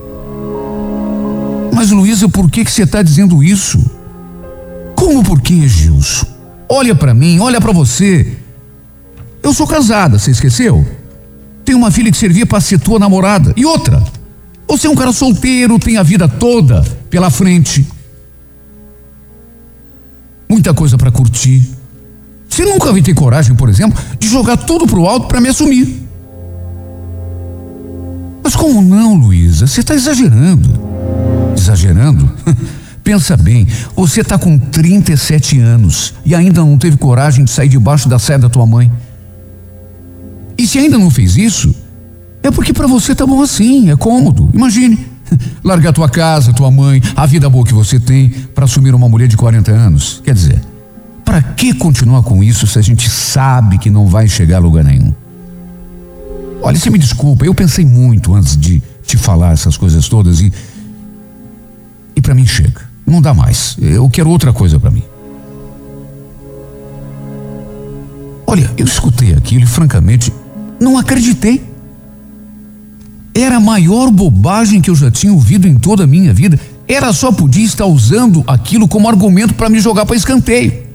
[1.73, 3.79] Mas, Luísa, por que, que você está dizendo isso?
[4.95, 6.25] Como por quê, Gilson?
[6.69, 8.37] Olha para mim, olha para você.
[9.43, 10.87] Eu sou casada, você esqueceu?
[11.65, 13.53] Tenho uma filha que servia para ser tua namorada.
[13.57, 14.01] E outra,
[14.67, 17.85] você é um cara solteiro, tem a vida toda pela frente.
[20.49, 21.76] Muita coisa para curtir.
[22.57, 26.01] Você nunca vai ter coragem, por exemplo, de jogar tudo pro alto para me assumir.
[28.43, 29.67] Mas como não, Luísa?
[29.67, 30.67] Você está exagerando.
[31.55, 32.27] Exagerando?
[33.03, 38.09] Pensa bem, você está com 37 anos e ainda não teve coragem de sair debaixo
[38.09, 38.91] da saia da tua mãe.
[40.57, 41.75] E se ainda não fez isso,
[42.41, 44.49] é porque para você tá bom assim, é cômodo.
[44.51, 44.97] Imagine,
[45.63, 49.27] largar tua casa, tua mãe, a vida boa que você tem para assumir uma mulher
[49.27, 50.23] de 40 anos.
[50.25, 50.59] Quer dizer,
[51.27, 54.85] para que continuar com isso se a gente sabe que não vai chegar a lugar
[54.85, 55.13] nenhum?
[56.61, 60.53] Olha, você me desculpa, eu pensei muito antes de te falar essas coisas todas e
[62.15, 62.81] e para mim chega.
[63.05, 63.75] Não dá mais.
[63.77, 65.03] Eu quero outra coisa para mim.
[68.47, 70.31] Olha, eu escutei aquilo e francamente
[70.79, 71.61] não acreditei.
[73.35, 76.57] Era a maior bobagem que eu já tinha ouvido em toda a minha vida.
[76.87, 80.86] Ela só podia estar usando aquilo como argumento para me jogar para escanteio.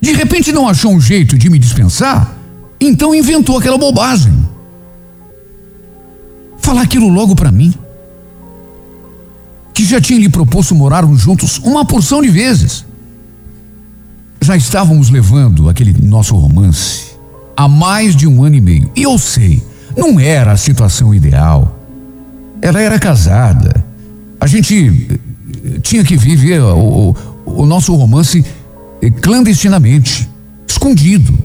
[0.00, 2.36] De repente não achou um jeito de me dispensar,
[2.80, 4.32] então inventou aquela bobagem.
[6.58, 7.72] Falar aquilo logo para mim.
[9.74, 12.84] Que já tinha lhe proposto morarmos juntos uma porção de vezes.
[14.40, 17.08] Já estávamos levando aquele nosso romance
[17.56, 18.90] há mais de um ano e meio.
[18.94, 19.62] E eu sei,
[19.96, 21.76] não era a situação ideal.
[22.62, 23.84] Ela era casada.
[24.40, 25.18] A gente
[25.64, 27.16] eh, tinha que viver o, o-
[27.62, 28.44] o nosso romance
[29.20, 30.28] clandestinamente,
[30.66, 31.38] escondido.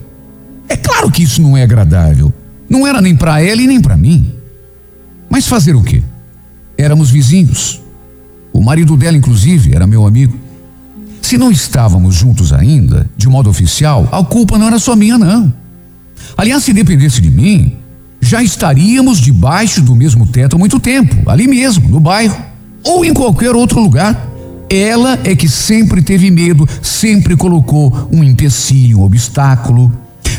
[0.68, 2.32] É claro que isso não é agradável.
[2.68, 4.32] Não era nem para ela e nem para mim.
[5.28, 6.02] Mas fazer o quê?
[6.76, 7.80] Éramos vizinhos.
[8.52, 10.38] O marido dela, inclusive, era meu amigo.
[11.20, 15.52] Se não estávamos juntos ainda, de modo oficial, a culpa não era só minha, não.
[16.36, 17.76] Aliás, se dependesse de mim,
[18.20, 22.36] já estaríamos debaixo do mesmo teto há muito tempo, ali mesmo, no bairro,
[22.82, 24.33] ou em qualquer outro lugar.
[24.68, 29.92] Ela é que sempre teve medo, sempre colocou um empecilho, um obstáculo.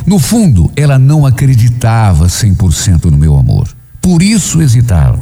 [0.05, 3.67] No fundo, ela não acreditava 100% no meu amor.
[4.01, 5.19] Por isso hesitava.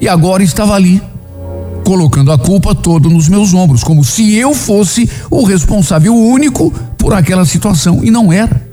[0.00, 1.02] E agora estava ali,
[1.84, 7.14] colocando a culpa toda nos meus ombros, como se eu fosse o responsável único por
[7.14, 8.64] aquela situação, e não era.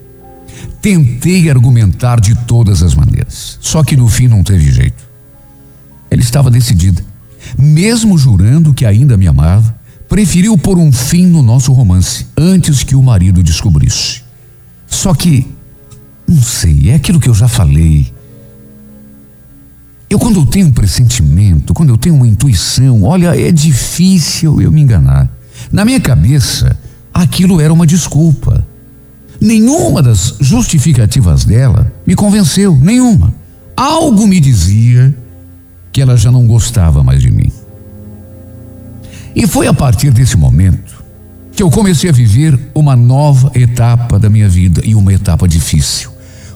[0.81, 5.03] Tentei argumentar de todas as maneiras, só que no fim não teve jeito.
[6.11, 7.03] Ela estava decidida.
[7.57, 9.75] Mesmo jurando que ainda me amava,
[10.07, 14.21] preferiu pôr um fim no nosso romance antes que o marido descobrisse.
[14.87, 15.47] Só que,
[16.27, 18.13] não sei, é aquilo que eu já falei.
[20.09, 24.71] Eu, quando eu tenho um pressentimento, quando eu tenho uma intuição, olha, é difícil eu
[24.71, 25.27] me enganar.
[25.71, 26.77] Na minha cabeça,
[27.11, 28.65] aquilo era uma desculpa.
[29.41, 33.33] Nenhuma das justificativas dela me convenceu, nenhuma.
[33.75, 35.15] Algo me dizia
[35.93, 37.51] que ela já não gostava mais de mim.
[39.35, 41.03] E foi a partir desse momento
[41.55, 46.11] que eu comecei a viver uma nova etapa da minha vida e uma etapa difícil.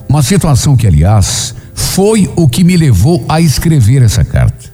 [0.10, 4.72] Uma situação que, aliás, foi o que me levou a escrever essa carta.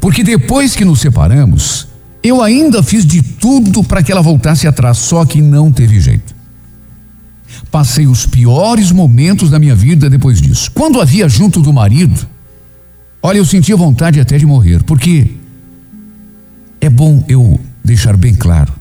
[0.00, 1.88] Porque depois que nos separamos,
[2.22, 6.32] eu ainda fiz de tudo para que ela voltasse atrás, só que não teve jeito.
[7.70, 10.70] Passei os piores momentos da minha vida depois disso.
[10.72, 12.28] Quando havia junto do marido,
[13.22, 15.36] olha, eu sentia vontade até de morrer, porque
[16.80, 18.72] é bom eu deixar bem claro.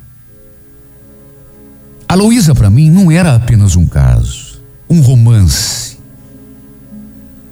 [2.08, 5.98] A Luísa para mim não era apenas um caso, um romance.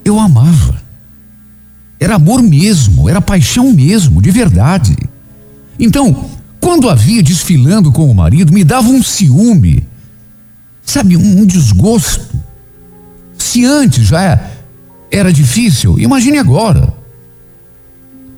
[0.03, 0.81] Eu amava.
[1.99, 4.97] Era amor mesmo, era paixão mesmo, de verdade.
[5.79, 6.29] Então,
[6.59, 9.87] quando a via desfilando com o marido, me dava um ciúme,
[10.83, 12.37] sabe, um, um desgosto.
[13.37, 14.21] Se antes já
[15.11, 16.93] era difícil, imagine agora.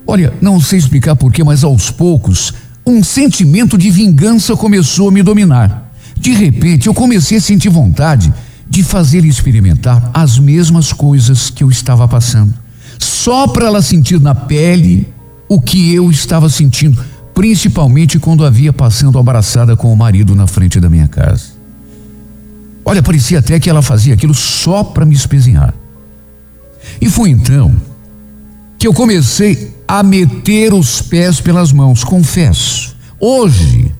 [0.06, 2.52] Olha, não sei explicar porquê, mas aos poucos,
[2.86, 5.92] um sentimento de vingança começou a me dominar.
[6.18, 8.32] De repente, eu comecei a sentir vontade
[8.68, 12.54] de fazer experimentar as mesmas coisas que eu estava passando,
[12.98, 15.06] só para ela sentir na pele
[15.48, 17.02] o que eu estava sentindo,
[17.34, 21.52] principalmente quando havia passando abraçada com o marido na frente da minha casa.
[22.84, 25.74] Olha, parecia até que ela fazia aquilo só para me espezinhar.
[27.00, 27.74] E foi então
[28.78, 32.96] que eu comecei a meter os pés pelas mãos, confesso.
[33.20, 33.92] Hoje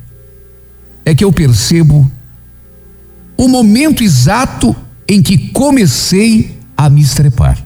[1.05, 2.11] é que eu percebo
[3.37, 4.75] o momento exato
[5.09, 7.65] em que comecei a me estrepar.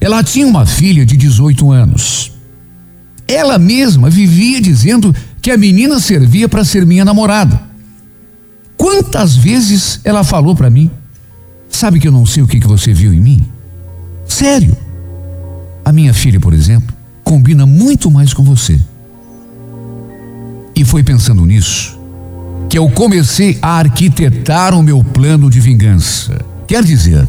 [0.00, 2.32] Ela tinha uma filha de 18 anos.
[3.26, 7.60] Ela mesma vivia dizendo que a menina servia para ser minha namorada.
[8.76, 10.90] Quantas vezes ela falou para mim:
[11.68, 13.55] Sabe que eu não sei o que, que você viu em mim?
[14.28, 14.76] Sério.
[15.84, 18.80] A minha filha, por exemplo, combina muito mais com você.
[20.74, 21.98] E foi pensando nisso
[22.68, 26.38] que eu comecei a arquitetar o meu plano de vingança.
[26.66, 27.26] Quer dizer,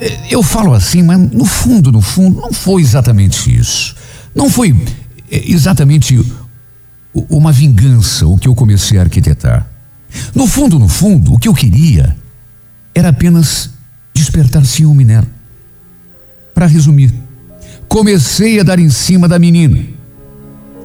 [0.00, 3.94] eh, eu falo assim, mas no fundo, no fundo, não foi exatamente isso.
[4.34, 4.70] Não foi
[5.30, 6.20] eh, exatamente
[7.14, 9.66] uma vingança o que eu comecei a arquitetar.
[10.34, 12.16] No fundo, no fundo, o que eu queria
[12.94, 13.70] era apenas
[14.14, 15.26] despertar ciúme nela.
[16.62, 17.12] Para resumir,
[17.88, 19.80] comecei a dar em cima da menina.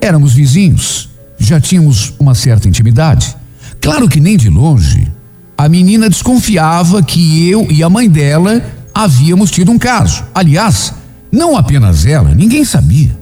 [0.02, 1.08] Éramos vizinhos,
[1.38, 3.38] já tínhamos uma certa intimidade.
[3.80, 5.08] Claro que nem de longe.
[5.56, 8.60] A menina desconfiava que eu e a mãe dela
[8.92, 10.24] havíamos tido um caso.
[10.34, 10.96] Aliás,
[11.32, 13.16] não apenas ela, ninguém sabia.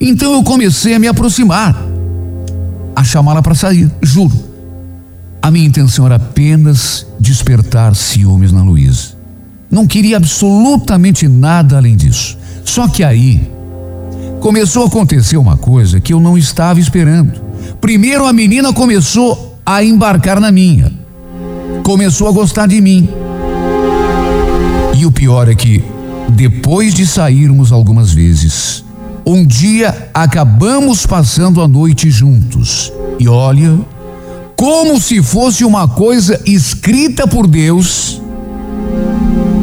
[0.00, 1.76] Então eu comecei a me aproximar,
[2.96, 4.46] a chamá-la para sair, juro.
[5.42, 9.19] A minha intenção era apenas despertar ciúmes na Luísa.
[9.70, 12.36] Não queria absolutamente nada além disso.
[12.64, 13.48] Só que aí
[14.40, 17.40] começou a acontecer uma coisa que eu não estava esperando.
[17.80, 20.92] Primeiro a menina começou a embarcar na minha.
[21.84, 23.08] Começou a gostar de mim.
[24.98, 25.82] E o pior é que,
[26.30, 28.84] depois de sairmos algumas vezes,
[29.24, 32.92] um dia acabamos passando a noite juntos.
[33.18, 33.78] E olha,
[34.56, 38.20] como se fosse uma coisa escrita por Deus,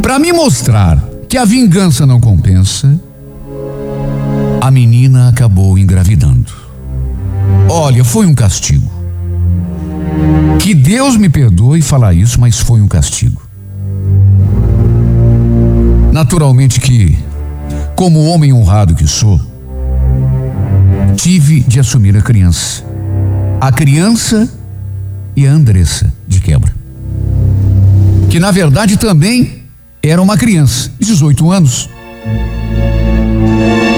[0.07, 2.97] para me mostrar que a vingança não compensa,
[4.61, 6.49] a menina acabou engravidando.
[7.67, 8.89] Olha, foi um castigo.
[10.59, 13.41] Que Deus me perdoe falar isso, mas foi um castigo.
[16.13, 17.19] Naturalmente que,
[17.93, 19.37] como homem honrado que sou,
[21.17, 22.81] tive de assumir a criança.
[23.59, 24.49] A criança
[25.35, 26.73] e a Andressa de quebra.
[28.29, 29.56] Que na verdade também
[30.01, 31.89] era uma criança, 18 anos.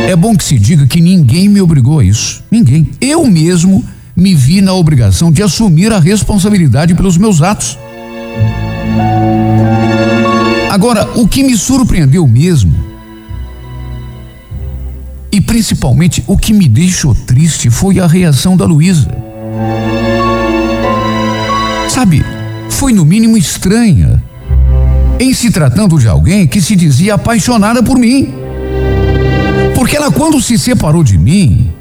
[0.07, 2.43] É bom que se diga que ninguém me obrigou a isso.
[2.49, 2.89] Ninguém.
[2.99, 3.85] Eu mesmo
[4.15, 7.77] me vi na obrigação de assumir a responsabilidade pelos meus atos.
[10.69, 12.73] Agora, o que me surpreendeu mesmo,
[15.31, 19.09] e principalmente o que me deixou triste, foi a reação da Luísa.
[21.89, 22.23] Sabe,
[22.69, 24.23] foi no mínimo estranha,
[25.19, 28.33] em se tratando de alguém que se dizia apaixonada por mim.
[29.75, 31.71] Porque ela, quando se separou de mim,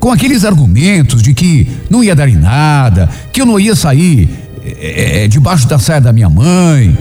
[0.00, 4.28] com aqueles argumentos de que não ia dar em nada, que eu não ia sair
[4.64, 6.96] é, debaixo da saia da minha mãe,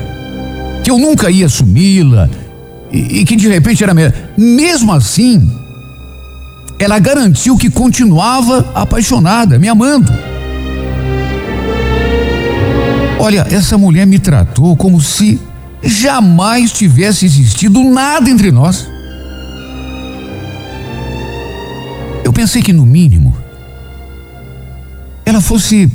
[0.84, 2.30] que eu nunca ia assumi-la,
[2.92, 4.14] e, e, que de repente era mesmo.
[4.38, 5.50] Mesmo assim,
[6.80, 10.12] ela garantiu que continuava apaixonada, me amando.
[13.20, 15.40] Olha, essa mulher me tratou como se
[15.82, 18.88] jamais tivesse existido nada entre nós.
[22.24, 23.36] Eu pensei que, no mínimo,
[25.26, 25.92] ela fosse,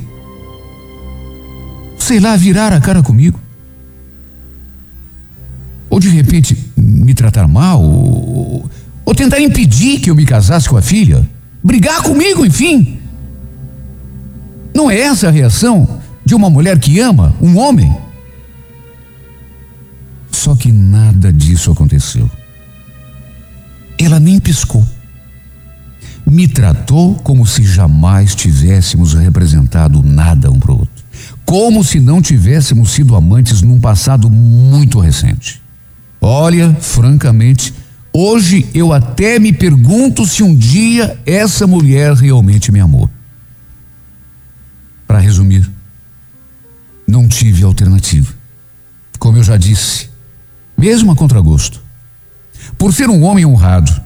[1.98, 3.38] sei lá, virar a cara comigo.
[5.90, 8.68] Ou de repente me tratar mal, ou,
[9.04, 11.28] ou tentar impedir que eu me casasse com a filha.
[11.62, 12.98] Brigar comigo, enfim.
[14.74, 18.03] Não é essa a reação de uma mulher que ama um homem?
[20.44, 22.30] Só que nada disso aconteceu.
[23.98, 24.84] Ela nem piscou
[26.26, 31.04] me tratou como se jamais tivéssemos representado nada um para o outro.
[31.44, 35.62] Como se não tivéssemos sido amantes num passado muito recente.
[36.20, 37.74] Olha, francamente,
[38.12, 43.08] hoje eu até me pergunto se um dia essa mulher realmente me amou.
[45.06, 45.70] Para resumir,
[47.06, 48.32] não tive alternativa.
[49.18, 50.08] Como eu já disse,
[50.76, 51.82] mesmo a contragosto.
[52.78, 54.04] Por ser um homem honrado,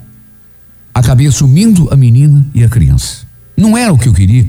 [0.98, 3.18] Acabei assumindo a menina e a criança.
[3.56, 4.44] Não era o que eu queria,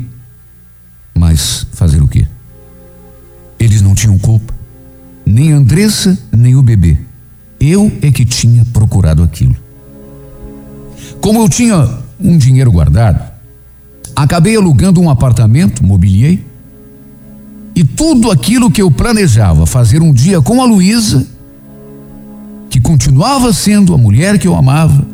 [1.14, 2.26] mas fazer o quê?
[3.60, 4.52] Eles não tinham culpa,
[5.24, 6.98] nem Andressa, nem o bebê.
[7.60, 9.56] Eu é que tinha procurado aquilo.
[11.22, 13.32] Como eu tinha um dinheiro guardado,
[14.16, 16.44] acabei alugando um apartamento, mobiliei,
[17.76, 21.28] e tudo aquilo que eu planejava fazer um dia com a Luísa,
[22.70, 25.06] que continuava sendo a mulher que eu amava,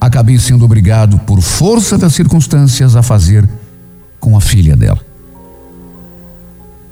[0.00, 3.48] acabei sendo obrigado, por força das circunstâncias, a fazer
[4.20, 5.00] com a filha dela.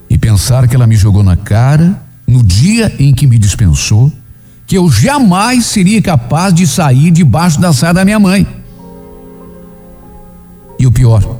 [0.08, 4.10] E pensar que ela me jogou na cara no dia em que me dispensou,
[4.66, 8.46] que eu jamais seria capaz de sair debaixo da saia da minha mãe.
[10.78, 11.38] E o pior,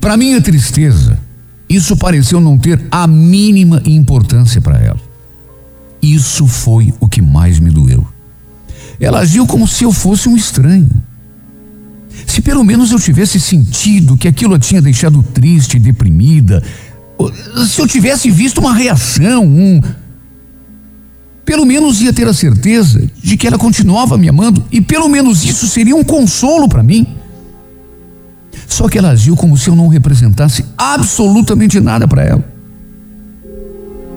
[0.00, 1.18] para minha tristeza,
[1.68, 5.11] isso pareceu não ter a mínima importância para ela.
[6.02, 8.04] Isso foi o que mais me doeu.
[8.98, 10.90] Ela agiu como se eu fosse um estranho.
[12.26, 16.62] Se pelo menos eu tivesse sentido que aquilo a tinha deixado triste deprimida,
[17.68, 19.80] se eu tivesse visto uma reação, um.
[21.44, 25.44] Pelo menos ia ter a certeza de que ela continuava me amando e pelo menos
[25.44, 27.06] isso seria um consolo para mim.
[28.68, 32.44] Só que ela agiu como se eu não representasse absolutamente nada para ela.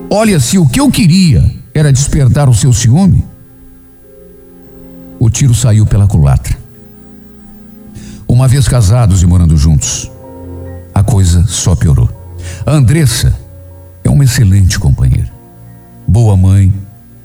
[0.09, 3.25] Olha, se o que eu queria era despertar o seu ciúme,
[5.19, 6.57] o tiro saiu pela culatra.
[8.25, 10.09] Uma vez casados e morando juntos,
[10.93, 12.09] a coisa só piorou.
[12.65, 13.37] A Andressa
[14.05, 15.29] é uma excelente companheira,
[16.07, 16.73] boa mãe,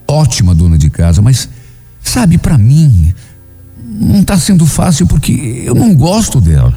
[0.09, 1.48] ótima dona de casa, mas
[2.03, 3.14] sabe, para mim
[3.78, 6.76] não está sendo fácil porque eu não gosto dela.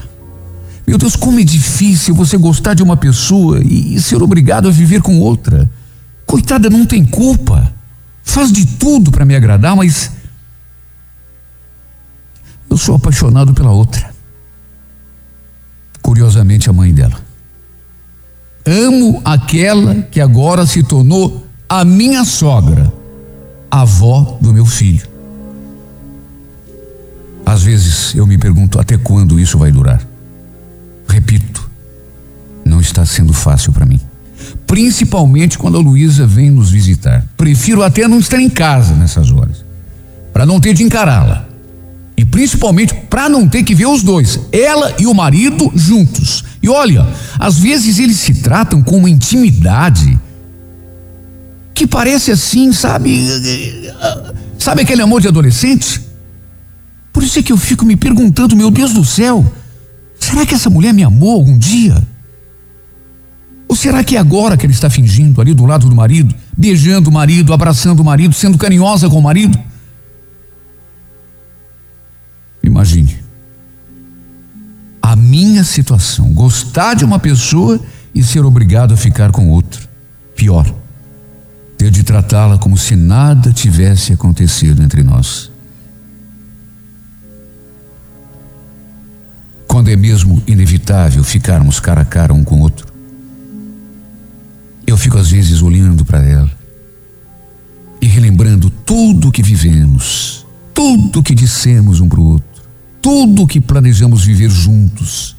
[0.86, 5.02] Meu Deus, como é difícil você gostar de uma pessoa e ser obrigado a viver
[5.02, 5.70] com outra.
[6.34, 7.72] Coitada, não tem culpa.
[8.24, 10.12] Faz de tudo para me agradar, mas
[12.68, 14.12] eu sou apaixonado pela outra.
[16.02, 17.22] Curiosamente, a mãe dela.
[18.66, 22.92] Amo aquela que agora se tornou a minha sogra,
[23.70, 25.08] a avó do meu filho.
[27.46, 30.02] Às vezes eu me pergunto até quando isso vai durar.
[31.08, 31.70] Repito,
[32.66, 34.02] não está sendo fácil para mim.
[34.74, 37.24] Principalmente quando a Luísa vem nos visitar.
[37.38, 39.64] Prefiro até não estar em casa nessas horas,
[40.34, 41.48] para não ter de encará-la.
[42.18, 46.44] E principalmente para não ter que ver os dois, ela e o marido juntos.
[46.60, 47.08] E olha,
[47.38, 50.20] às vezes eles se tratam com uma intimidade
[51.76, 53.24] que parece assim, sabe?
[54.58, 56.02] Sabe aquele amor de adolescente?
[57.14, 59.46] Por isso é que eu fico me perguntando, meu Deus do céu,
[60.20, 62.02] será que essa mulher me amou algum dia?
[63.74, 67.10] Ou será que é agora que ele está fingindo ali do lado do marido, beijando
[67.10, 69.58] o marido, abraçando o marido, sendo carinhosa com o marido.
[72.62, 73.18] Imagine
[75.02, 77.80] a minha situação, gostar de uma pessoa
[78.14, 79.82] e ser obrigado a ficar com outra.
[80.36, 80.72] Pior,
[81.76, 85.52] ter de tratá-la como se nada tivesse acontecido entre nós.
[89.68, 92.93] Quando é mesmo inevitável ficarmos cara a cara um com o outro.
[94.86, 96.52] Eu fico às vezes olhando para ela
[98.02, 102.62] e relembrando tudo que vivemos, tudo que dissemos um para o outro,
[103.02, 105.36] tudo que planejamos viver juntos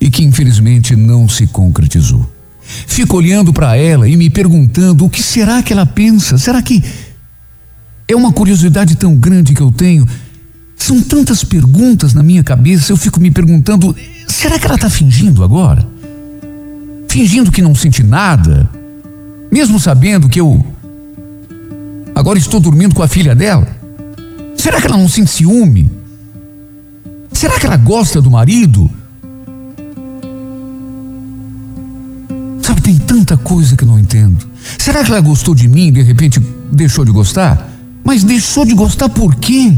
[0.00, 2.28] e que infelizmente não se concretizou.
[2.86, 6.38] Fico olhando para ela e me perguntando o que será que ela pensa?
[6.38, 6.82] Será que
[8.08, 10.06] é uma curiosidade tão grande que eu tenho?
[10.76, 13.94] São tantas perguntas na minha cabeça, eu fico me perguntando:
[14.26, 15.86] será que ela está fingindo agora?
[17.10, 18.70] Fingindo que não sente nada?
[19.50, 20.64] Mesmo sabendo que eu
[22.14, 23.66] agora estou dormindo com a filha dela?
[24.56, 25.90] Será que ela não sente ciúme?
[27.32, 28.88] Será que ela gosta do marido?
[32.62, 34.46] Sabe, tem tanta coisa que eu não entendo.
[34.78, 36.38] Será que ela gostou de mim e de repente
[36.70, 37.72] deixou de gostar?
[38.04, 39.76] Mas deixou de gostar por quê?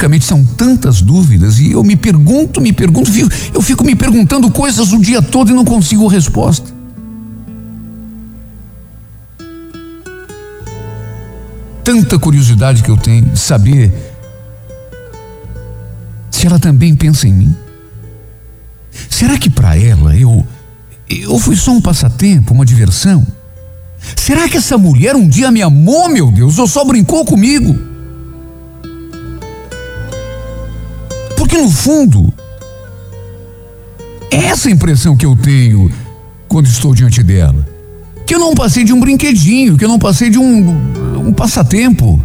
[0.00, 3.10] Francamente, são tantas dúvidas e eu me pergunto, me pergunto,
[3.52, 6.72] eu fico me perguntando coisas o dia todo e não consigo resposta.
[11.84, 13.92] Tanta curiosidade que eu tenho de saber
[16.30, 17.54] se ela também pensa em mim.
[19.10, 20.46] Será que para ela eu
[21.10, 23.26] eu fui só um passatempo, uma diversão?
[24.16, 27.89] Será que essa mulher um dia me amou, meu Deus, ou só brincou comigo?
[31.50, 32.32] Porque no fundo,
[34.30, 35.90] é essa impressão que eu tenho
[36.46, 37.66] quando estou diante dela.
[38.24, 42.22] Que eu não passei de um brinquedinho, que eu não passei de um, um passatempo.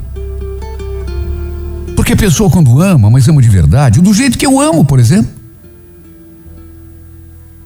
[1.95, 4.99] Porque a pessoa, quando ama, mas ama de verdade, do jeito que eu amo, por
[4.99, 5.31] exemplo,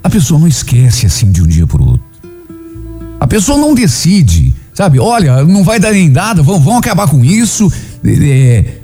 [0.01, 2.07] a pessoa não esquece assim de um dia para o outro.
[3.19, 4.97] A pessoa não decide, sabe?
[4.97, 7.69] Olha, não vai dar nem nada, vamos, vamos acabar com isso.
[8.05, 8.78] É,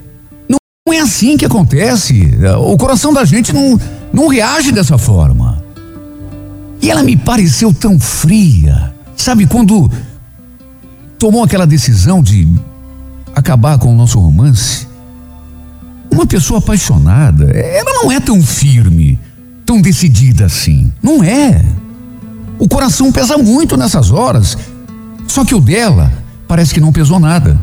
[0.87, 2.29] não é assim que acontece.
[2.59, 3.79] O coração da gente não,
[4.13, 5.63] não reage dessa forma.
[6.79, 8.93] E ela me pareceu tão fria.
[9.17, 9.89] Sabe quando
[11.17, 12.47] tomou aquela decisão de
[13.35, 14.87] acabar com o nosso romance?
[16.11, 19.19] Uma pessoa apaixonada, ela não é tão firme,
[19.65, 20.93] tão decidida assim.
[21.01, 21.65] Não é.
[22.59, 24.55] O coração pesa muito nessas horas.
[25.27, 26.13] Só que o dela
[26.47, 27.59] parece que não pesou nada.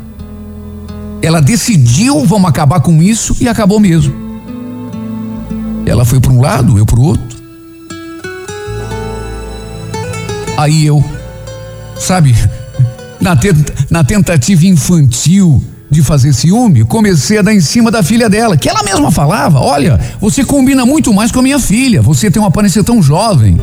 [1.23, 4.13] Ela decidiu, vamos acabar com isso e acabou mesmo.
[5.85, 7.37] Ela foi para um lado, eu para o outro.
[10.57, 11.01] Aí eu,
[11.97, 12.35] sabe,
[13.21, 18.29] na, tenta, na tentativa infantil de fazer ciúme, comecei a dar em cima da filha
[18.29, 22.29] dela, que ela mesma falava: Olha, você combina muito mais com a minha filha, você
[22.29, 23.57] tem uma aparência tão jovem.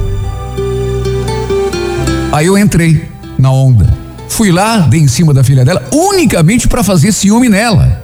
[2.32, 3.06] Aí eu entrei
[3.38, 3.99] na onda.
[4.30, 8.02] Fui lá, dei em cima da filha dela, unicamente para fazer ciúme nela.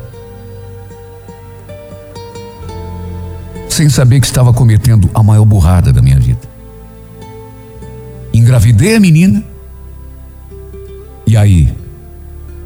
[3.70, 6.41] Sem saber que estava cometendo a maior burrada da minha vida.
[8.35, 9.43] Engravidei a menina.
[11.27, 11.72] E aí,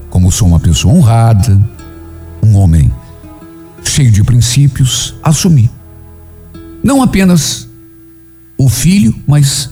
[0.09, 1.61] como sou uma pessoa honrada,
[2.43, 2.93] um homem
[3.85, 5.71] cheio de princípios, assumi.
[6.83, 7.69] Não apenas
[8.57, 9.71] o filho, mas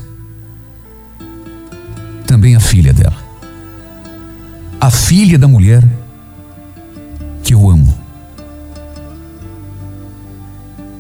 [2.27, 3.28] também a filha dela.
[4.81, 5.83] A filha da mulher
[7.43, 7.93] que eu amo.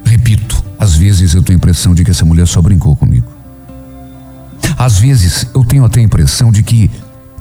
[0.04, 3.26] Repito, às vezes eu tenho a impressão de que essa mulher só brincou comigo.
[4.76, 6.90] Às vezes eu tenho até a impressão de que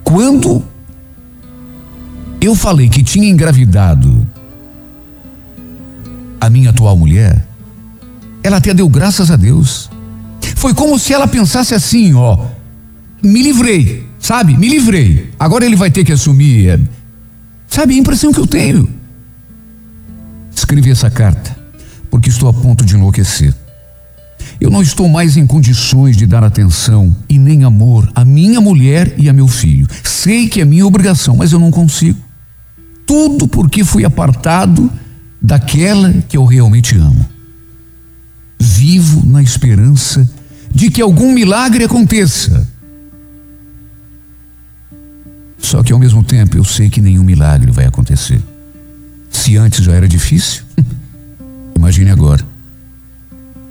[0.03, 0.63] quando
[2.39, 4.27] eu falei que tinha engravidado
[6.39, 7.45] a minha atual mulher,
[8.43, 9.89] ela até deu graças a Deus.
[10.55, 12.45] Foi como se ela pensasse assim, ó,
[13.21, 14.57] me livrei, sabe?
[14.57, 15.31] Me livrei.
[15.39, 16.69] Agora ele vai ter que assumir.
[16.69, 16.79] é,
[17.67, 18.89] Sabe a impressão que eu tenho?
[20.55, 21.55] Escrevi essa carta
[22.09, 23.53] porque estou a ponto de enlouquecer.
[24.59, 29.13] Eu não estou mais em condições de dar atenção e nem amor à minha mulher
[29.17, 29.87] e a meu filho.
[30.03, 32.17] Sei que é minha obrigação, mas eu não consigo.
[33.05, 34.91] Tudo porque fui apartado
[35.41, 37.25] daquela que eu realmente amo.
[38.59, 40.27] Vivo na esperança
[40.73, 42.67] de que algum milagre aconteça.
[45.57, 48.41] Só que ao mesmo tempo eu sei que nenhum milagre vai acontecer.
[49.29, 50.63] Se antes já era difícil,
[51.75, 52.45] imagine agora.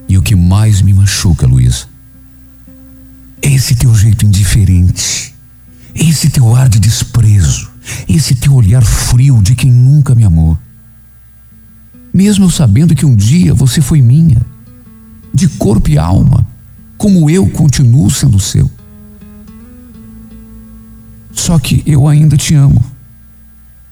[0.09, 1.87] E o que mais me machuca, Luísa,
[3.43, 5.35] esse teu jeito indiferente,
[5.95, 7.71] esse teu ar de desprezo,
[8.09, 10.57] esse teu olhar frio de quem nunca me amou.
[12.13, 14.41] Mesmo sabendo que um dia você foi minha,
[15.33, 16.47] de corpo e alma,
[16.97, 18.71] como eu continuo sendo seu.
[21.37, 22.85] Só que eu ainda te amo.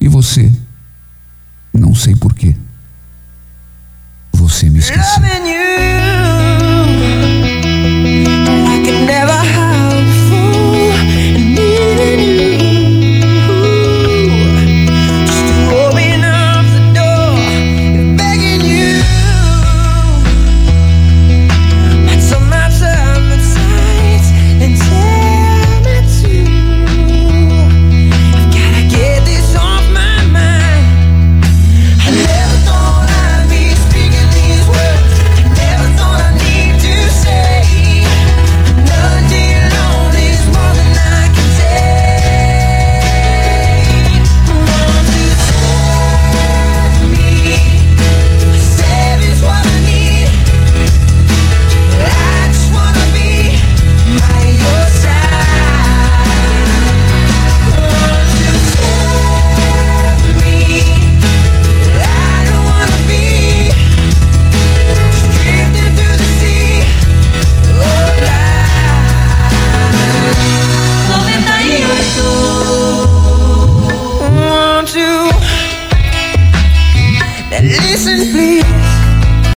[0.00, 0.50] E você,
[1.72, 2.56] não sei porquê.
[4.32, 5.22] Você me esqueceu.